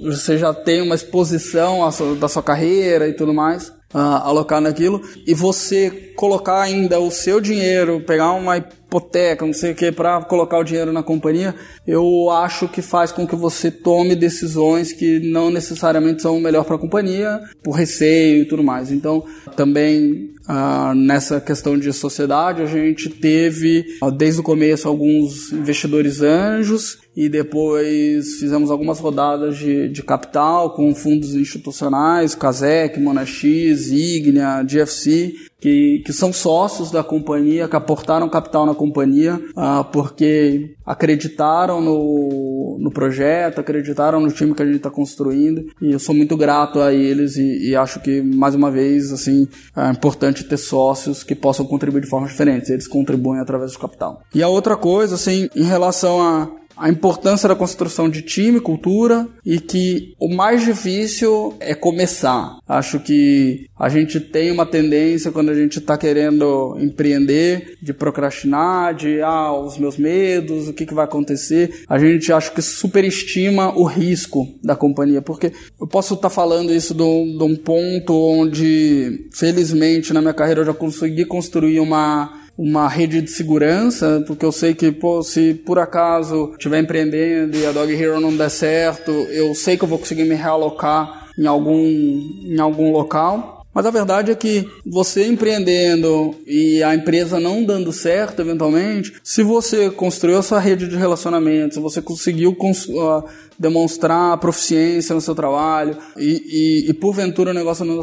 [0.02, 1.88] você já tem uma exposição
[2.18, 7.40] da sua carreira e tudo mais uh, alocar naquilo e você colocar ainda o seu
[7.40, 8.58] dinheiro, pegar uma
[8.94, 11.54] hipoteca, não sei o que, para colocar o dinheiro na companhia,
[11.86, 16.76] eu acho que faz com que você tome decisões que não necessariamente são melhor para
[16.76, 18.92] a companhia, por receio e tudo mais.
[18.92, 19.24] Então,
[19.56, 26.20] também uh, nessa questão de sociedade, a gente teve uh, desde o começo alguns investidores
[26.20, 34.62] anjos e depois fizemos algumas rodadas de, de capital com fundos institucionais, Casec, Monax, Ignia,
[34.64, 41.80] GFC, que, que são sócios da companhia, que aportaram capital na companhia, ah, porque acreditaram
[41.80, 46.36] no, no projeto, acreditaram no time que a gente está construindo, e eu sou muito
[46.36, 49.46] grato a eles e, e, acho que, mais uma vez, assim,
[49.76, 54.22] é importante ter sócios que possam contribuir de formas diferentes, eles contribuem através do capital.
[54.34, 59.28] E a outra coisa, assim, em relação a a importância da construção de time, cultura
[59.44, 62.58] e que o mais difícil é começar.
[62.68, 68.94] Acho que a gente tem uma tendência quando a gente está querendo empreender de procrastinar,
[68.94, 71.84] de ah, os meus medos, o que, que vai acontecer.
[71.88, 76.72] A gente acho que superestima o risco da companhia, porque eu posso estar tá falando
[76.72, 81.80] isso de um, de um ponto onde, felizmente, na minha carreira eu já consegui construir
[81.80, 87.56] uma uma rede de segurança, porque eu sei que, pô, se por acaso estiver empreendendo
[87.56, 91.28] e a Dog Hero não der certo, eu sei que eu vou conseguir me realocar
[91.38, 93.54] em algum, em algum local.
[93.74, 99.42] Mas a verdade é que você empreendendo e a empresa não dando certo eventualmente, se
[99.42, 103.24] você construiu a sua rede de relacionamentos, se você conseguiu uh,
[103.58, 108.00] demonstrar proficiência no seu trabalho e, e, e porventura o negócio não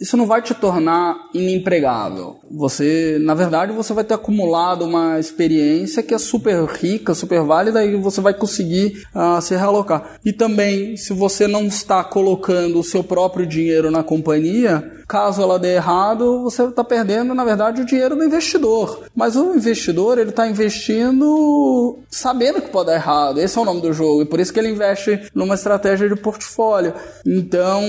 [0.00, 2.36] isso não vai te tornar inempregável.
[2.50, 7.84] Você, na verdade, você vai ter acumulado uma experiência que é super rica, super válida
[7.84, 10.18] e você vai conseguir uh, se realocar.
[10.24, 15.58] E também, se você não está colocando o seu próprio dinheiro na companhia, caso ela
[15.58, 19.04] dê errado, você está perdendo, na verdade, o dinheiro do investidor.
[19.14, 23.40] Mas o investidor, ele está investindo sabendo que pode dar errado.
[23.40, 24.22] Esse é o nome do jogo.
[24.22, 24.87] E por isso que ele investe
[25.34, 26.94] numa estratégia de portfólio.
[27.26, 27.82] Então,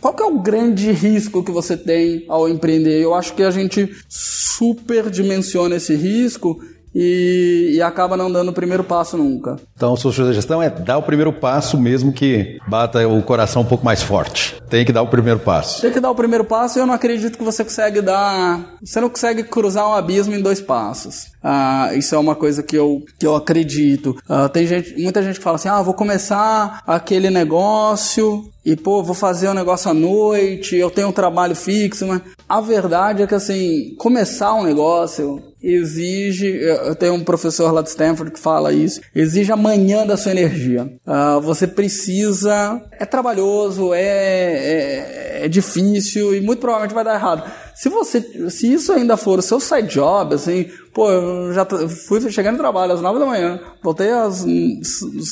[0.00, 3.00] qual que é o grande risco que você tem ao empreender?
[3.00, 6.60] Eu acho que a gente superdimensiona esse risco
[6.94, 9.56] e, e, acaba não dando o primeiro passo nunca.
[9.76, 13.84] Então, sua sugestão é dar o primeiro passo mesmo que bata o coração um pouco
[13.84, 14.56] mais forte.
[14.68, 15.80] Tem que dar o primeiro passo.
[15.80, 18.76] Tem que dar o primeiro passo e eu não acredito que você consegue dar.
[18.82, 21.30] Você não consegue cruzar um abismo em dois passos.
[21.42, 24.16] Ah, isso é uma coisa que eu, que eu acredito.
[24.28, 29.02] Ah, tem gente, muita gente que fala assim: ah, vou começar aquele negócio e, pô,
[29.02, 33.26] vou fazer um negócio à noite, eu tenho um trabalho fixo, mas a verdade é
[33.26, 36.46] que, assim, começar um negócio exige.
[36.46, 39.00] Eu tenho um professor lá de Stanford que fala isso.
[39.14, 40.90] Exige amanhã da sua energia.
[41.06, 42.80] Uh, você precisa.
[42.98, 47.50] É trabalhoso, é, é, é, difícil e muito provavelmente vai dar errado.
[47.74, 51.66] Se você, se isso ainda for o seu side job, assim, pô, eu já
[52.06, 54.44] fui chegando no trabalho às nove da manhã, voltei às,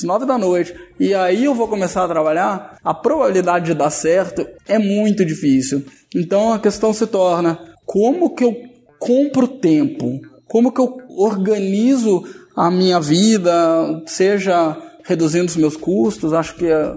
[0.02, 4.46] nove da noite e aí eu vou começar a trabalhar, a probabilidade de dar certo
[4.66, 5.84] é muito difícil.
[6.14, 8.68] Então a questão se torna como que eu
[8.98, 10.20] compro tempo?
[10.46, 12.24] Como que eu organizo
[12.56, 14.76] a minha vida, seja
[15.08, 16.34] reduzindo os meus custos?
[16.34, 16.94] Acho que eh,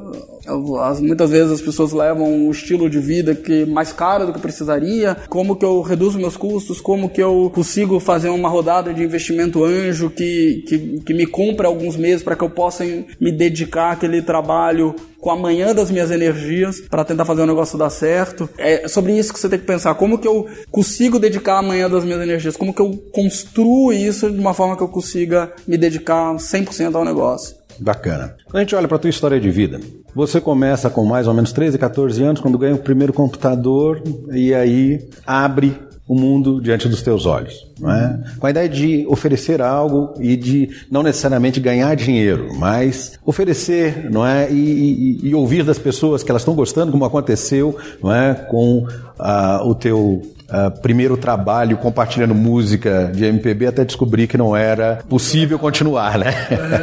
[0.99, 4.39] muitas vezes as pessoas levam um estilo de vida que é mais caro do que
[4.39, 5.15] precisaria.
[5.29, 6.81] Como que eu reduzo meus custos?
[6.81, 11.65] Como que eu consigo fazer uma rodada de investimento anjo que, que, que me compre
[11.65, 12.83] alguns meses para que eu possa
[13.19, 17.77] me dedicar àquele trabalho com a manhã das minhas energias para tentar fazer o negócio
[17.77, 18.49] dar certo.
[18.57, 19.93] É sobre isso que você tem que pensar.
[19.95, 22.57] Como que eu consigo dedicar a manhã das minhas energias?
[22.57, 27.05] Como que eu construo isso de uma forma que eu consiga me dedicar 100% ao
[27.05, 27.60] negócio?
[27.81, 28.35] Bacana.
[28.45, 29.79] Quando a gente olha para a tua história de vida,
[30.13, 34.53] você começa com mais ou menos 13, 14 anos, quando ganha o primeiro computador e
[34.53, 35.75] aí abre
[36.07, 38.19] o mundo diante dos teus olhos, não é?
[38.37, 44.27] Com a ideia de oferecer algo e de não necessariamente ganhar dinheiro, mas oferecer, não
[44.27, 44.51] é?
[44.51, 48.33] E, e, e ouvir das pessoas que elas estão gostando, como aconteceu, não é?
[48.33, 48.85] Com
[49.17, 50.21] ah, o teu
[50.51, 56.33] Uh, primeiro trabalho compartilhando música de MPB até descobrir que não era possível continuar, né?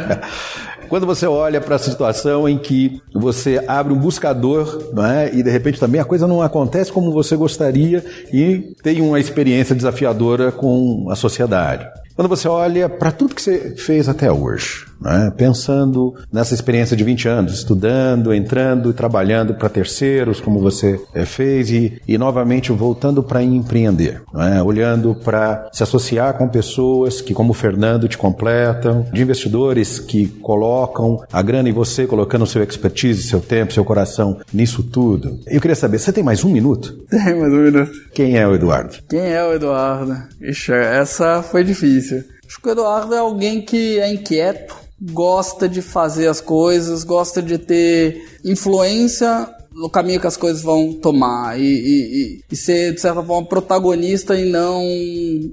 [0.89, 5.33] Quando você olha para a situação em que você abre um buscador é?
[5.35, 9.75] e de repente também a coisa não acontece como você gostaria e tem uma experiência
[9.75, 11.87] desafiadora com a sociedade.
[12.15, 15.31] Quando você olha para tudo que você fez até hoje, né?
[15.35, 21.25] pensando nessa experiência de 20 anos, estudando, entrando e trabalhando para terceiros, como você é,
[21.25, 24.61] fez, e, e novamente voltando para empreender, né?
[24.61, 30.27] olhando para se associar com pessoas que, como o Fernando, te completam, de investidores que
[30.27, 35.39] colocam a grana em você, colocando seu expertise, seu tempo, seu coração nisso tudo.
[35.47, 36.99] Eu queria saber, você tem mais um minuto?
[37.09, 37.91] Tem mais um minuto.
[38.13, 38.97] Quem é o Eduardo?
[39.09, 40.15] Quem é o Eduardo?
[40.41, 42.23] Ixi, essa foi difícil.
[42.47, 47.41] Acho que o Eduardo é alguém que é inquieto, gosta de fazer as coisas, gosta
[47.41, 52.99] de ter influência no caminho que as coisas vão tomar e, e, e, ser, de
[52.99, 54.83] certa forma, protagonista e não.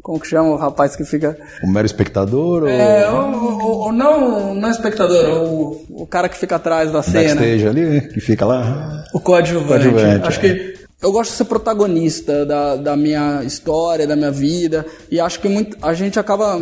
[0.02, 1.38] Como que chama o rapaz que fica.
[1.62, 2.68] O mero espectador?
[2.68, 7.36] É, ou, ou, não, não espectador, o, o cara que fica atrás da cena.
[7.36, 9.04] Backstage ali, que fica lá.
[9.14, 9.88] O coadjuvante.
[9.88, 10.42] coadjuvante Acho é.
[10.42, 15.38] que eu gosto de ser protagonista da, da minha história, da minha vida, e acho
[15.40, 16.58] que muito, a gente acaba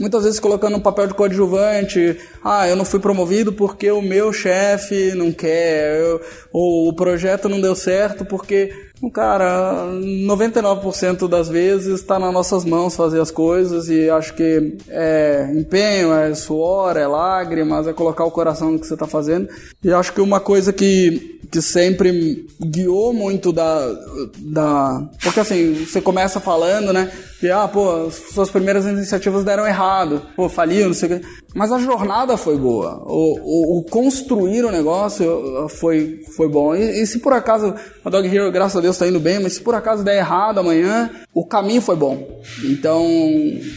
[0.00, 2.18] muitas vezes colocando um papel de coadjuvante.
[2.42, 6.20] Ah, eu não fui promovido porque o meu chefe não quer, eu,
[6.52, 8.72] ou o projeto não deu certo porque
[9.08, 15.50] Cara, 99% das vezes está nas nossas mãos fazer as coisas e acho que é
[15.54, 19.48] empenho, é suor, é lágrimas, é colocar o coração no que você está fazendo.
[19.82, 23.90] E acho que uma coisa que, que sempre guiou muito da,
[24.38, 25.08] da.
[25.22, 27.10] Porque assim, você começa falando, né?
[27.40, 31.26] Que, ah, pô, suas primeiras iniciativas deram errado, pô, faliu, não sei o quê.
[31.54, 33.02] Mas a jornada foi boa.
[33.06, 36.76] O, o, o construir o negócio foi, foi bom.
[36.76, 37.74] E, e se por acaso
[38.04, 40.58] a Dog Hero, graças a Deus, está indo bem, mas se por acaso der errado
[40.58, 42.40] amanhã, o caminho foi bom.
[42.64, 43.04] Então,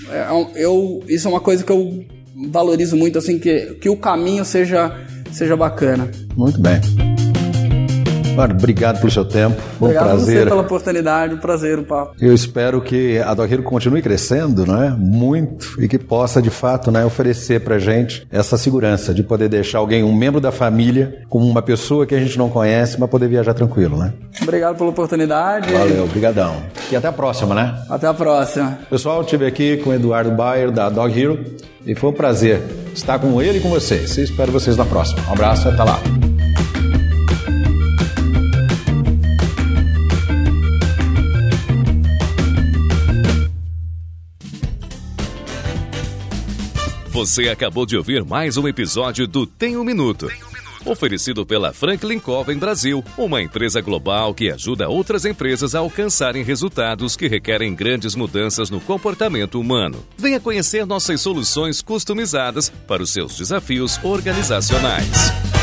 [0.10, 2.04] é, é eu, isso é uma coisa que eu
[2.50, 4.92] valorizo muito, assim, que, que o caminho seja,
[5.32, 6.10] seja bacana.
[6.36, 7.13] Muito bem.
[8.36, 9.62] Mano, obrigado pelo seu tempo.
[9.78, 10.40] Foi um Obrigado a prazer.
[10.40, 12.16] você pela oportunidade, um prazer o papo.
[12.20, 14.90] Eu espero que a Dog Hero continue crescendo, não é?
[14.90, 19.78] Muito e que possa de fato, né, oferecer pra gente essa segurança de poder deixar
[19.80, 23.28] alguém, um membro da família, como uma pessoa que a gente não conhece, mas poder
[23.28, 24.14] viajar tranquilo, né?
[24.42, 25.72] Obrigado pela oportunidade.
[25.72, 26.56] Valeu, obrigadão.
[26.92, 27.76] E até a próxima, né?
[27.90, 28.80] Até a próxima.
[28.90, 31.40] Pessoal, eu estive aqui com o Eduardo Bayer da Dog Hero
[31.86, 32.62] e foi um prazer
[32.94, 34.18] estar com ele e com vocês.
[34.18, 35.22] E espero vocês na próxima.
[35.30, 36.33] Um abraço e até lá.
[47.24, 50.30] Você acabou de ouvir mais um episódio do Tem um Minuto.
[50.84, 57.16] Oferecido pela Franklin Covey Brasil, uma empresa global que ajuda outras empresas a alcançarem resultados
[57.16, 60.06] que requerem grandes mudanças no comportamento humano.
[60.18, 65.63] Venha conhecer nossas soluções customizadas para os seus desafios organizacionais.